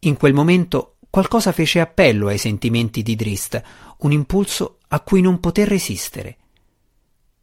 In 0.01 0.17
quel 0.17 0.33
momento 0.33 0.97
Qualcosa 1.17 1.51
fece 1.51 1.81
appello 1.81 2.29
ai 2.29 2.37
sentimenti 2.37 3.03
di 3.03 3.17
Drist, 3.17 3.63
un 4.01 4.13
impulso 4.13 4.81
a 4.89 5.01
cui 5.01 5.23
non 5.23 5.41
poté 5.41 5.65
resistere. 5.65 6.37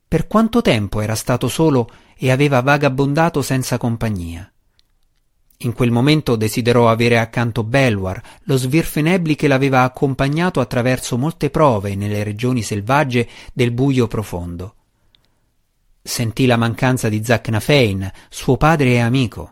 Per 0.08 0.28
quanto 0.28 0.62
tempo 0.62 1.02
era 1.02 1.16
stato 1.16 1.48
solo 1.48 1.90
e 2.16 2.30
aveva 2.30 2.62
vagabondato 2.62 3.42
senza 3.42 3.80
compagnia? 3.80 4.53
In 5.58 5.74
quel 5.74 5.92
momento 5.92 6.36
desiderò 6.36 6.90
avere 6.90 7.18
accanto 7.20 7.64
Belwar, 7.64 8.22
lo 8.44 8.58
svirfenebli 8.58 9.36
che 9.36 9.48
l'aveva 9.48 9.84
accompagnato 9.84 10.60
attraverso 10.60 11.18
molte 11.18 11.50
prove 11.50 11.96
nelle 11.96 12.24
regioni 12.24 12.62
selvagge 12.62 13.28
del 13.54 13.72
buio 13.72 14.08
profondo. 14.08 14.76
Sentì 16.02 16.46
la 16.46 16.58
mancanza 16.58 17.08
di 17.08 17.24
Zacnafein, 17.24 18.12
suo 18.28 18.58
padre 18.58 18.90
e 18.90 19.00
amico. 19.00 19.52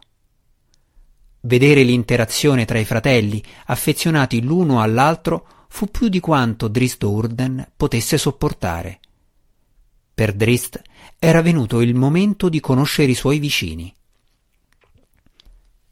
Vedere 1.41 1.83
l'interazione 1.83 2.65
tra 2.65 2.77
i 2.77 2.83
fratelli, 2.83 3.41
affezionati 3.67 4.41
l'uno 4.41 4.81
all'altro, 4.81 5.47
fu 5.69 5.85
più 5.87 6.09
di 6.09 6.19
quanto 6.19 6.67
Drist 6.67 7.01
Urden 7.03 7.71
potesse 7.77 8.17
sopportare. 8.17 8.99
Per 10.13 10.33
Drist 10.33 10.81
era 11.17 11.41
venuto 11.41 11.79
il 11.79 11.95
momento 11.95 12.49
di 12.49 12.59
conoscere 12.59 13.11
i 13.11 13.15
suoi 13.15 13.39
vicini. 13.39 13.95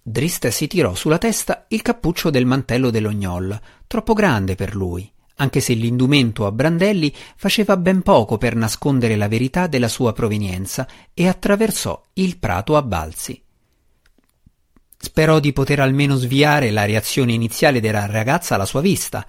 Drist 0.10 0.48
si 0.48 0.66
tirò 0.66 0.96
sulla 0.96 1.20
testa 1.20 1.66
il 1.68 1.84
cappuccio 1.84 2.32
del 2.32 2.48
mantello 2.48 2.90
dell'ognol, 2.90 3.62
troppo 3.86 4.14
grande 4.14 4.56
per 4.56 4.74
lui, 4.74 5.08
anche 5.36 5.60
se 5.60 5.74
l'indumento 5.74 6.48
a 6.48 6.52
brandelli 6.52 7.14
faceva 7.36 7.78
ben 7.78 8.02
poco 8.02 8.40
per 8.40 8.56
nascondere 8.56 9.16
la 9.16 9.28
verità 9.28 9.68
della 9.68 9.88
sua 9.88 10.12
provenienza, 10.12 10.88
e 11.14 11.28
attraversò 11.28 12.02
il 12.14 12.40
prato 12.40 12.76
a 12.76 12.82
balzi. 12.82 13.40
Sperò 14.98 15.40
di 15.40 15.54
poter 15.54 15.80
almeno 15.80 16.16
sviare 16.16 16.72
la 16.72 16.86
reazione 16.86 17.34
iniziale 17.34 17.80
della 17.80 18.08
ragazza 18.08 18.56
alla 18.56 18.66
sua 18.66 18.82
vista. 18.82 19.24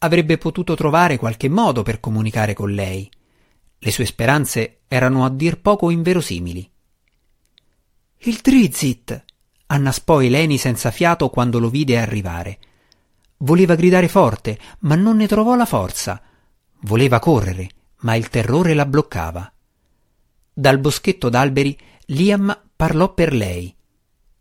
Avrebbe 0.00 0.36
potuto 0.36 0.74
trovare 0.74 1.16
qualche 1.16 1.48
modo 1.48 1.82
per 1.82 1.98
comunicare 1.98 2.52
con 2.52 2.70
lei. 2.72 3.10
Le 3.78 3.90
sue 3.90 4.04
speranze 4.04 4.80
erano 4.86 5.24
a 5.24 5.30
dir 5.30 5.62
poco 5.62 5.88
inverosimili. 5.88 6.70
Il 8.18 8.38
Drizzt! 8.42 9.24
Annaspò 9.66 10.22
Eleni 10.22 10.58
senza 10.58 10.90
fiato 10.90 11.28
quando 11.28 11.58
lo 11.58 11.68
vide 11.68 11.98
arrivare. 11.98 12.58
Voleva 13.38 13.74
gridare 13.74 14.08
forte, 14.08 14.58
ma 14.80 14.94
non 14.94 15.16
ne 15.16 15.26
trovò 15.26 15.54
la 15.54 15.66
forza. 15.66 16.20
Voleva 16.80 17.18
correre, 17.18 17.68
ma 18.00 18.14
il 18.14 18.28
terrore 18.28 18.74
la 18.74 18.86
bloccava. 18.86 19.52
Dal 20.52 20.78
boschetto 20.78 21.28
d'alberi 21.28 21.76
Liam 22.06 22.56
parlò 22.74 23.12
per 23.12 23.34
lei. 23.34 23.74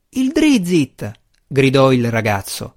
Il 0.09 0.31
Drizzt! 0.31 1.11
gridò 1.47 1.91
il 1.91 2.09
ragazzo. 2.09 2.73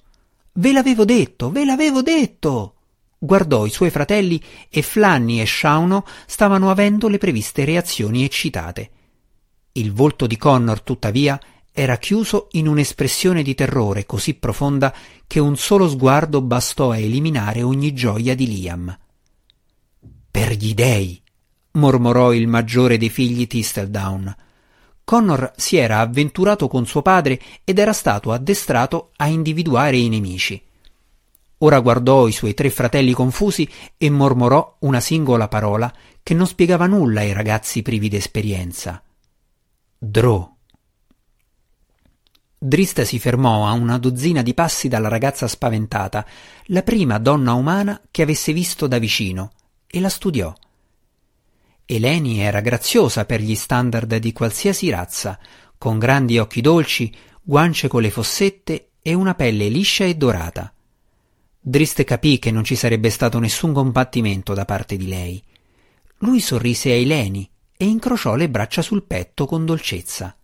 Ve 0.54 0.72
l'avevo 0.72 1.04
detto, 1.04 1.50
ve 1.50 1.64
l'avevo 1.64 2.02
detto! 2.02 2.74
Guardò 3.18 3.66
i 3.66 3.70
suoi 3.70 3.90
fratelli 3.90 4.40
e 4.68 4.82
Flanny 4.82 5.40
e 5.40 5.46
Shauno 5.46 6.04
stavano 6.26 6.70
avendo 6.70 7.08
le 7.08 7.18
previste 7.18 7.64
reazioni 7.64 8.24
eccitate. 8.24 8.90
Il 9.72 9.92
volto 9.92 10.26
di 10.26 10.36
Connor, 10.36 10.80
tuttavia, 10.82 11.38
era 11.80 11.96
chiuso 11.96 12.48
in 12.52 12.66
un'espressione 12.66 13.40
di 13.44 13.54
terrore 13.54 14.04
così 14.04 14.34
profonda 14.34 14.92
che 15.28 15.38
un 15.38 15.56
solo 15.56 15.88
sguardo 15.88 16.42
bastò 16.42 16.90
a 16.90 16.98
eliminare 16.98 17.62
ogni 17.62 17.94
gioia 17.94 18.34
di 18.34 18.48
Liam. 18.48 18.98
Per 20.28 20.52
gli 20.54 20.74
dei! 20.74 21.22
mormorò 21.74 22.32
il 22.32 22.48
maggiore 22.48 22.96
dei 22.96 23.10
figli 23.10 23.46
Tistledown. 23.46 24.34
Connor 25.04 25.52
si 25.54 25.76
era 25.76 26.00
avventurato 26.00 26.66
con 26.66 26.84
suo 26.84 27.00
padre 27.00 27.40
ed 27.62 27.78
era 27.78 27.92
stato 27.92 28.32
addestrato 28.32 29.12
a 29.14 29.28
individuare 29.28 29.98
i 29.98 30.08
nemici. 30.08 30.60
Ora 31.58 31.78
guardò 31.78 32.26
i 32.26 32.32
suoi 32.32 32.54
tre 32.54 32.70
fratelli 32.70 33.12
confusi 33.12 33.70
e 33.96 34.10
mormorò 34.10 34.78
una 34.80 34.98
singola 34.98 35.46
parola 35.46 35.94
che 36.24 36.34
non 36.34 36.48
spiegava 36.48 36.86
nulla 36.86 37.20
ai 37.20 37.32
ragazzi 37.32 37.82
privi 37.82 38.08
d'esperienza. 38.08 39.00
Drò. 39.96 40.56
Drista 42.60 43.04
si 43.04 43.20
fermò 43.20 43.68
a 43.68 43.72
una 43.72 43.98
dozzina 43.98 44.42
di 44.42 44.52
passi 44.52 44.88
dalla 44.88 45.06
ragazza 45.06 45.46
spaventata, 45.46 46.26
la 46.66 46.82
prima 46.82 47.18
donna 47.18 47.52
umana 47.52 48.00
che 48.10 48.22
avesse 48.22 48.52
visto 48.52 48.88
da 48.88 48.98
vicino, 48.98 49.52
e 49.86 50.00
la 50.00 50.08
studiò. 50.08 50.52
Eleni 51.86 52.40
era 52.40 52.60
graziosa 52.60 53.24
per 53.24 53.40
gli 53.40 53.54
standard 53.54 54.16
di 54.16 54.32
qualsiasi 54.32 54.90
razza, 54.90 55.38
con 55.78 55.98
grandi 55.98 56.38
occhi 56.38 56.60
dolci, 56.60 57.14
guance 57.40 57.86
con 57.86 58.02
le 58.02 58.10
fossette 58.10 58.90
e 59.00 59.14
una 59.14 59.34
pelle 59.34 59.68
liscia 59.68 60.04
e 60.04 60.16
dorata. 60.16 60.72
Drist 61.60 62.02
capì 62.02 62.40
che 62.40 62.50
non 62.50 62.64
ci 62.64 62.74
sarebbe 62.74 63.08
stato 63.08 63.38
nessun 63.38 63.72
combattimento 63.72 64.52
da 64.52 64.64
parte 64.64 64.96
di 64.96 65.06
lei. 65.06 65.42
Lui 66.18 66.40
sorrise 66.40 66.90
a 66.90 66.94
Eleni 66.94 67.48
e 67.76 67.84
incrociò 67.84 68.34
le 68.34 68.50
braccia 68.50 68.82
sul 68.82 69.04
petto 69.04 69.46
con 69.46 69.64
dolcezza. 69.64 70.36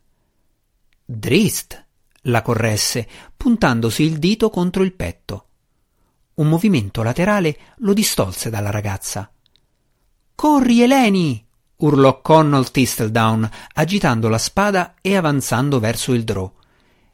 Drist, 1.05 1.84
la 2.25 2.43
corresse, 2.43 3.09
puntandosi 3.37 4.03
il 4.03 4.19
dito 4.19 4.51
contro 4.51 4.83
il 4.83 4.93
petto. 4.93 5.47
Un 6.35 6.49
movimento 6.49 7.03
laterale 7.03 7.57
lo 7.79 7.93
distolse 7.93 8.51
dalla 8.51 8.71
ragazza. 8.71 9.31
Corri, 10.35 10.83
Eleni! 10.83 11.47
urlò 11.77 12.21
Connell 12.21 12.71
Thistledown, 12.71 13.49
agitando 13.75 14.29
la 14.29 14.39
spada 14.39 14.95
e 15.01 15.17
avanzando 15.17 15.81
verso 15.81 16.13
il 16.13 16.25
drò. 16.25 16.51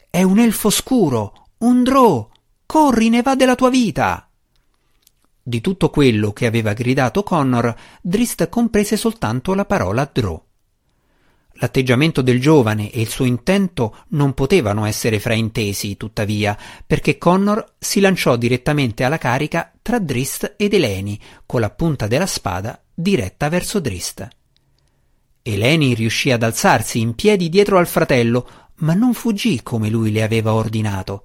È 0.09 0.23
un 0.23 0.39
elfo 0.39 0.71
scuro, 0.71 1.47
un 1.59 1.83
drò! 1.83 2.29
Corri, 2.67 3.09
ne 3.09 3.23
va 3.23 3.35
della 3.35 3.55
tua 3.55 3.71
vita! 3.71 4.25
di 5.43 5.61
tutto 5.61 5.91
quello 5.91 6.33
che 6.33 6.47
aveva 6.47 6.73
gridato 6.73 7.23
Connor, 7.25 7.75
Drist 8.01 8.49
comprese 8.49 8.97
soltanto 8.97 9.53
la 9.55 9.65
parola 9.65 10.09
Drò. 10.11 10.41
L'atteggiamento 11.61 12.23
del 12.23 12.41
giovane 12.41 12.91
e 12.91 13.03
il 13.03 13.09
suo 13.09 13.27
intento 13.27 14.05
non 14.09 14.33
potevano 14.33 14.87
essere 14.87 15.21
fraintesi, 15.21 15.99
tuttavia, 15.99 16.57
perché 16.87 17.19
Connor 17.19 17.75
si 17.79 18.01
lanciò 18.01 18.37
direttamente 18.37 19.05
alla 19.05 19.19
carica 19.19 19.71
tra 19.83 19.99
Drist 19.99 20.55
ed 20.57 20.73
Eleni, 20.73 21.21
con 21.45 21.61
la 21.61 21.69
punta 21.69 22.07
della 22.07 22.25
spada 22.25 22.83
diretta 22.95 23.51
verso 23.51 23.79
Drist. 23.79 24.27
Eleni 25.43 25.93
riuscì 25.93 26.31
ad 26.31 26.43
alzarsi 26.43 26.99
in 26.99 27.15
piedi 27.15 27.51
dietro 27.51 27.77
al 27.77 27.87
fratello, 27.87 28.49
ma 28.77 28.95
non 28.95 29.13
fuggì 29.13 29.63
come 29.63 29.91
lui 29.91 30.13
le 30.13 30.23
aveva 30.23 30.55
ordinato. 30.55 31.25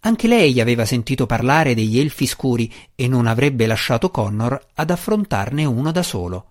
Anche 0.00 0.26
lei 0.26 0.60
aveva 0.60 0.84
sentito 0.84 1.26
parlare 1.26 1.74
degli 1.74 2.00
elfi 2.00 2.26
scuri 2.26 2.72
e 2.96 3.06
non 3.06 3.28
avrebbe 3.28 3.66
lasciato 3.66 4.10
Connor 4.10 4.60
ad 4.74 4.90
affrontarne 4.90 5.64
uno 5.64 5.92
da 5.92 6.02
solo. 6.02 6.46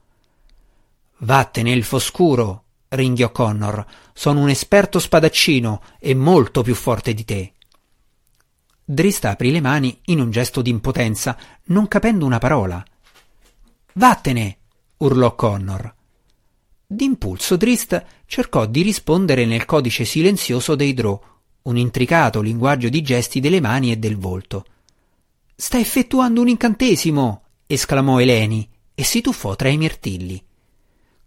Vattene, 1.18 1.74
elfo 1.74 2.00
scuro, 2.00 2.64
ringhiò 2.90 3.32
Connor. 3.32 3.86
Sono 4.14 4.42
un 4.42 4.50
esperto 4.50 5.00
spadaccino 5.00 5.82
e 6.00 6.14
molto 6.14 6.62
più 6.62 6.76
forte 6.76 7.14
di 7.14 7.26
te. 7.26 7.54
Drista 8.84 9.30
aprì 9.30 9.52
le 9.52 9.62
mani 9.62 10.00
in 10.06 10.20
un 10.20 10.32
gesto 10.32 10.62
di 10.62 10.70
impotenza, 10.70 11.38
non 11.66 11.88
capendo 11.88 12.26
una 12.26 12.40
parola. 12.40 12.84
Vattene! 13.94 14.58
urlò 14.98 15.36
Connor. 15.36 15.94
D'impulso 16.88 17.56
Drist 17.56 18.04
cercò 18.26 18.66
di 18.66 18.82
rispondere 18.82 19.46
nel 19.46 19.66
codice 19.66 20.06
silenzioso 20.06 20.76
dei 20.76 20.94
Drow, 20.94 21.22
un 21.64 21.78
intricato 21.78 22.42
linguaggio 22.42 22.90
di 22.90 23.02
gesti 23.02 23.40
delle 23.40 23.62
mani 23.62 23.92
e 23.92 23.98
del 23.98 24.18
volto. 24.18 24.66
Sta 25.56 25.78
effettuando 25.78 26.42
un 26.42 26.48
incantesimo! 26.48 27.44
esclamò 27.68 28.20
Eleni 28.20 28.68
e 28.96 29.04
si 29.04 29.22
tuffò 29.22 29.56
tra 29.56 29.70
i 29.70 29.78
mirtilli. 29.78 30.44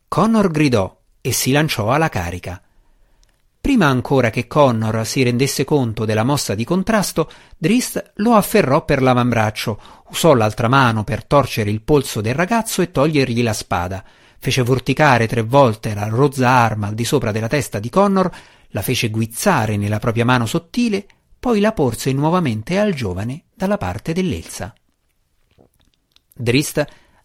Connor 0.09 0.51
gridò 0.51 1.02
e 1.23 1.33
si 1.33 1.53
lanciò 1.53 1.91
alla 1.91 2.11
carica. 2.11 2.61
Prima 3.63 3.87
ancora 3.87 4.29
che 4.29 4.49
Connor 4.49 5.07
si 5.07 5.23
rendesse 5.23 5.65
conto 5.65 6.05
della 6.05 6.25
mossa 6.25 6.57
di 6.57 6.65
contrasto, 6.65 7.31
Drist 7.57 8.13
lo 8.17 8.35
afferrò 8.35 8.85
per 8.85 9.01
l'avambraccio, 9.01 9.81
usò 10.11 10.35
l'altra 10.35 10.67
mano 10.67 11.05
per 11.05 11.25
torcere 11.25 11.71
il 11.71 11.81
polso 11.81 12.21
del 12.21 12.35
ragazzo 12.35 12.83
e 12.83 12.91
togliergli 12.91 13.41
la 13.41 13.53
spada, 13.53 14.05
fece 14.39 14.63
vorticare 14.63 15.29
tre 15.29 15.43
volte 15.43 15.95
la 15.95 16.09
rozza 16.09 16.49
arma 16.49 16.89
al 16.89 16.95
di 16.95 17.05
sopra 17.05 17.31
della 17.31 17.47
testa 17.47 17.79
di 17.79 17.89
Connor 17.89 18.31
la 18.71 18.83
fece 18.83 19.11
guizzare 19.11 19.77
nella 19.77 20.01
propria 20.01 20.25
mano 20.25 20.47
sottile, 20.47 21.07
poi 21.39 21.61
la 21.61 21.73
porse 21.73 22.13
nuovamente 22.13 22.79
al 22.79 22.95
giovane 22.95 23.45
dalla 23.55 23.79
parte 23.79 24.13
dell'Elsa. 24.13 24.75
Drist 26.35 26.85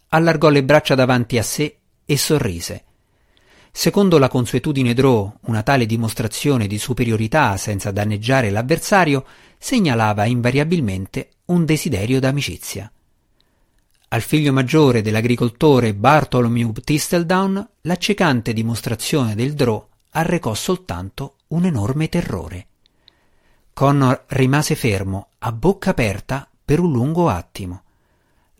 allargò 0.10 0.50
le 0.50 0.64
braccia 0.64 0.94
davanti 0.94 1.38
a 1.38 1.44
sé 1.44 1.80
e 2.06 2.18
sorrise. 2.18 2.84
Secondo 3.80 4.18
la 4.18 4.28
consuetudine 4.28 4.96
Drow, 4.96 5.38
una 5.42 5.62
tale 5.62 5.86
dimostrazione 5.86 6.66
di 6.66 6.80
superiorità 6.80 7.58
senza 7.58 7.92
danneggiare 7.92 8.50
l'avversario 8.50 9.24
segnalava 9.60 10.26
invariabilmente 10.26 11.30
un 11.46 11.63
desiderio 11.63 12.20
d'amicizia. 12.20 12.92
Al 14.08 14.22
figlio 14.22 14.52
maggiore 14.52 15.04
dell'agricoltore 15.04 15.94
Bartholomew 15.94 16.72
Tisteldown 16.72 17.70
l'accecante 17.82 18.52
dimostrazione 18.52 19.36
del 19.36 19.54
Drow 19.54 19.88
arrecò 20.10 20.56
soltanto 20.56 21.36
un 21.50 21.66
enorme 21.66 22.10
terrore. 22.10 22.68
Connor 23.74 24.24
rimase 24.30 24.74
fermo, 24.74 25.28
a 25.38 25.52
bocca 25.52 25.92
aperta, 25.92 26.50
per 26.66 26.80
un 26.80 26.92
lungo 26.92 27.30
attimo. 27.30 27.84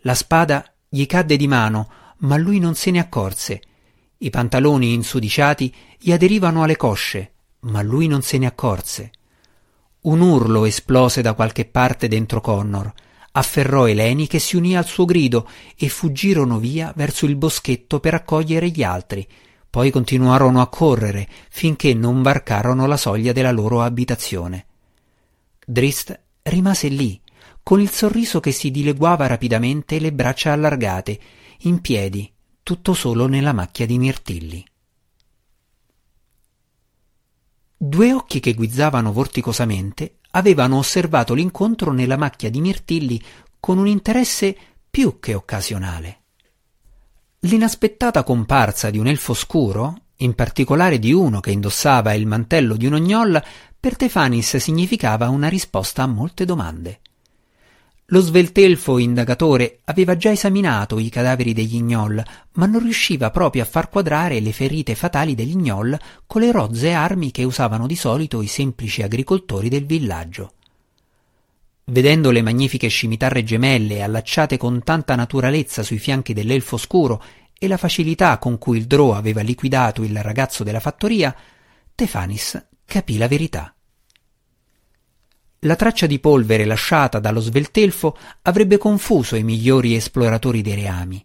La 0.02 0.14
spada 0.14 0.64
gli 0.88 1.06
cadde 1.06 1.36
di 1.36 1.48
mano, 1.48 1.90
ma 2.18 2.36
lui 2.36 2.60
non 2.60 2.76
se 2.76 2.92
ne 2.92 3.00
accorse. 3.00 3.62
I 4.20 4.30
pantaloni 4.30 4.94
insudiciati 4.94 5.72
gli 5.96 6.10
aderivano 6.10 6.64
alle 6.64 6.76
cosce, 6.76 7.32
ma 7.60 7.82
lui 7.82 8.08
non 8.08 8.22
se 8.22 8.36
ne 8.38 8.46
accorse. 8.46 9.12
Un 10.00 10.20
urlo 10.20 10.64
esplose 10.64 11.22
da 11.22 11.34
qualche 11.34 11.66
parte 11.66 12.08
dentro 12.08 12.40
Connor. 12.40 12.92
Afferrò 13.32 13.86
Eleni 13.86 14.26
che 14.26 14.40
si 14.40 14.56
unì 14.56 14.76
al 14.76 14.86
suo 14.86 15.04
grido 15.04 15.48
e 15.76 15.88
fuggirono 15.88 16.58
via 16.58 16.92
verso 16.96 17.26
il 17.26 17.36
boschetto 17.36 18.00
per 18.00 18.14
accogliere 18.14 18.70
gli 18.70 18.82
altri, 18.82 19.24
poi 19.70 19.92
continuarono 19.92 20.60
a 20.60 20.68
correre 20.68 21.28
finché 21.50 21.94
non 21.94 22.20
varcarono 22.20 22.86
la 22.86 22.96
soglia 22.96 23.32
della 23.32 23.52
loro 23.52 23.82
abitazione. 23.82 24.66
Drist 25.64 26.18
rimase 26.42 26.88
lì, 26.88 27.20
con 27.62 27.80
il 27.80 27.90
sorriso 27.90 28.40
che 28.40 28.50
si 28.50 28.72
dileguava 28.72 29.28
rapidamente 29.28 29.94
e 29.94 30.00
le 30.00 30.12
braccia 30.12 30.52
allargate, 30.52 31.20
in 31.62 31.80
piedi, 31.80 32.32
tutto 32.68 32.92
solo 32.92 33.28
nella 33.28 33.54
macchia 33.54 33.86
di 33.86 33.96
mirtilli. 33.96 34.62
Due 37.78 38.12
occhi 38.12 38.40
che 38.40 38.52
guizzavano 38.52 39.10
vorticosamente 39.10 40.18
avevano 40.32 40.76
osservato 40.76 41.32
l'incontro 41.32 41.92
nella 41.92 42.18
macchia 42.18 42.50
di 42.50 42.60
mirtilli 42.60 43.22
con 43.58 43.78
un 43.78 43.86
interesse 43.86 44.54
più 44.90 45.18
che 45.18 45.32
occasionale. 45.32 46.24
L'inaspettata 47.38 48.22
comparsa 48.22 48.90
di 48.90 48.98
un 48.98 49.06
elfo 49.06 49.32
scuro, 49.32 50.02
in 50.16 50.34
particolare 50.34 50.98
di 50.98 51.10
uno 51.10 51.40
che 51.40 51.52
indossava 51.52 52.12
il 52.12 52.26
mantello 52.26 52.76
di 52.76 52.84
un 52.84 52.92
ognol, 52.92 53.42
per 53.80 53.96
Tefanis 53.96 54.58
significava 54.58 55.30
una 55.30 55.48
risposta 55.48 56.02
a 56.02 56.06
molte 56.06 56.44
domande. 56.44 57.00
Lo 58.10 58.20
sveltelfo 58.20 58.96
indagatore 58.96 59.80
aveva 59.84 60.16
già 60.16 60.30
esaminato 60.30 60.98
i 60.98 61.10
cadaveri 61.10 61.52
degli 61.52 61.78
gnoll, 61.78 62.22
ma 62.52 62.64
non 62.64 62.80
riusciva 62.80 63.30
proprio 63.30 63.62
a 63.62 63.66
far 63.66 63.90
quadrare 63.90 64.40
le 64.40 64.52
ferite 64.52 64.94
fatali 64.94 65.34
degli 65.34 65.54
gnoll 65.54 65.94
con 66.26 66.40
le 66.40 66.50
rozze 66.50 66.92
armi 66.92 67.30
che 67.30 67.44
usavano 67.44 67.86
di 67.86 67.96
solito 67.96 68.40
i 68.40 68.46
semplici 68.46 69.02
agricoltori 69.02 69.68
del 69.68 69.84
villaggio. 69.84 70.52
Vedendo 71.84 72.30
le 72.30 72.40
magnifiche 72.40 72.88
scimitarre 72.88 73.44
gemelle 73.44 74.00
allacciate 74.00 74.56
con 74.56 74.82
tanta 74.82 75.14
naturalezza 75.14 75.82
sui 75.82 75.98
fianchi 75.98 76.32
dell'elfo 76.32 76.78
scuro 76.78 77.22
e 77.58 77.68
la 77.68 77.76
facilità 77.76 78.38
con 78.38 78.56
cui 78.56 78.78
il 78.78 78.86
Drò 78.86 79.12
aveva 79.12 79.42
liquidato 79.42 80.02
il 80.02 80.22
ragazzo 80.22 80.64
della 80.64 80.80
fattoria, 80.80 81.36
Tefanis 81.94 82.68
capì 82.86 83.18
la 83.18 83.28
verità. 83.28 83.74
La 85.62 85.76
traccia 85.76 86.06
di 86.06 86.20
polvere 86.20 86.64
lasciata 86.64 87.18
dallo 87.18 87.40
sveltelfo 87.40 88.16
avrebbe 88.42 88.78
confuso 88.78 89.34
i 89.34 89.42
migliori 89.42 89.94
esploratori 89.94 90.62
dei 90.62 90.74
reami. 90.74 91.24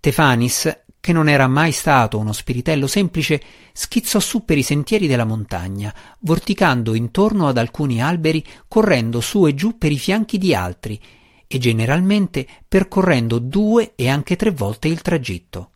Tefanis 0.00 0.82
che 1.02 1.12
non 1.12 1.28
era 1.28 1.48
mai 1.48 1.72
stato 1.72 2.16
uno 2.16 2.32
spiritello 2.32 2.86
semplice, 2.86 3.42
schizzò 3.72 4.20
su 4.20 4.44
per 4.44 4.56
i 4.56 4.62
sentieri 4.62 5.08
della 5.08 5.24
montagna, 5.24 5.92
vorticando 6.20 6.94
intorno 6.94 7.48
ad 7.48 7.58
alcuni 7.58 8.00
alberi, 8.00 8.46
correndo 8.68 9.20
su 9.20 9.44
e 9.48 9.52
giù 9.52 9.78
per 9.78 9.90
i 9.90 9.98
fianchi 9.98 10.38
di 10.38 10.54
altri, 10.54 11.00
e 11.48 11.58
generalmente 11.58 12.46
percorrendo 12.68 13.40
due 13.40 13.94
e 13.96 14.08
anche 14.08 14.36
tre 14.36 14.52
volte 14.52 14.86
il 14.86 15.02
tragitto. 15.02 15.70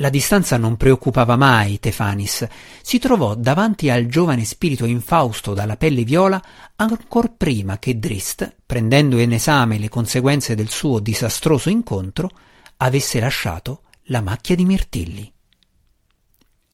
La 0.00 0.08
distanza 0.08 0.56
non 0.56 0.78
preoccupava 0.78 1.36
mai 1.36 1.78
Tefanis. 1.78 2.48
Si 2.80 2.98
trovò 2.98 3.34
davanti 3.34 3.90
al 3.90 4.06
giovane 4.06 4.46
spirito 4.46 4.86
infausto 4.86 5.52
dalla 5.52 5.76
pelle 5.76 6.04
viola 6.04 6.42
ancor 6.76 7.34
prima 7.36 7.78
che 7.78 7.98
Drist, 7.98 8.50
prendendo 8.64 9.18
in 9.18 9.34
esame 9.34 9.78
le 9.78 9.90
conseguenze 9.90 10.54
del 10.54 10.70
suo 10.70 11.00
disastroso 11.00 11.68
incontro, 11.68 12.30
avesse 12.78 13.20
lasciato 13.20 13.82
la 14.04 14.22
macchia 14.22 14.56
di 14.56 14.64
mirtilli. 14.64 15.32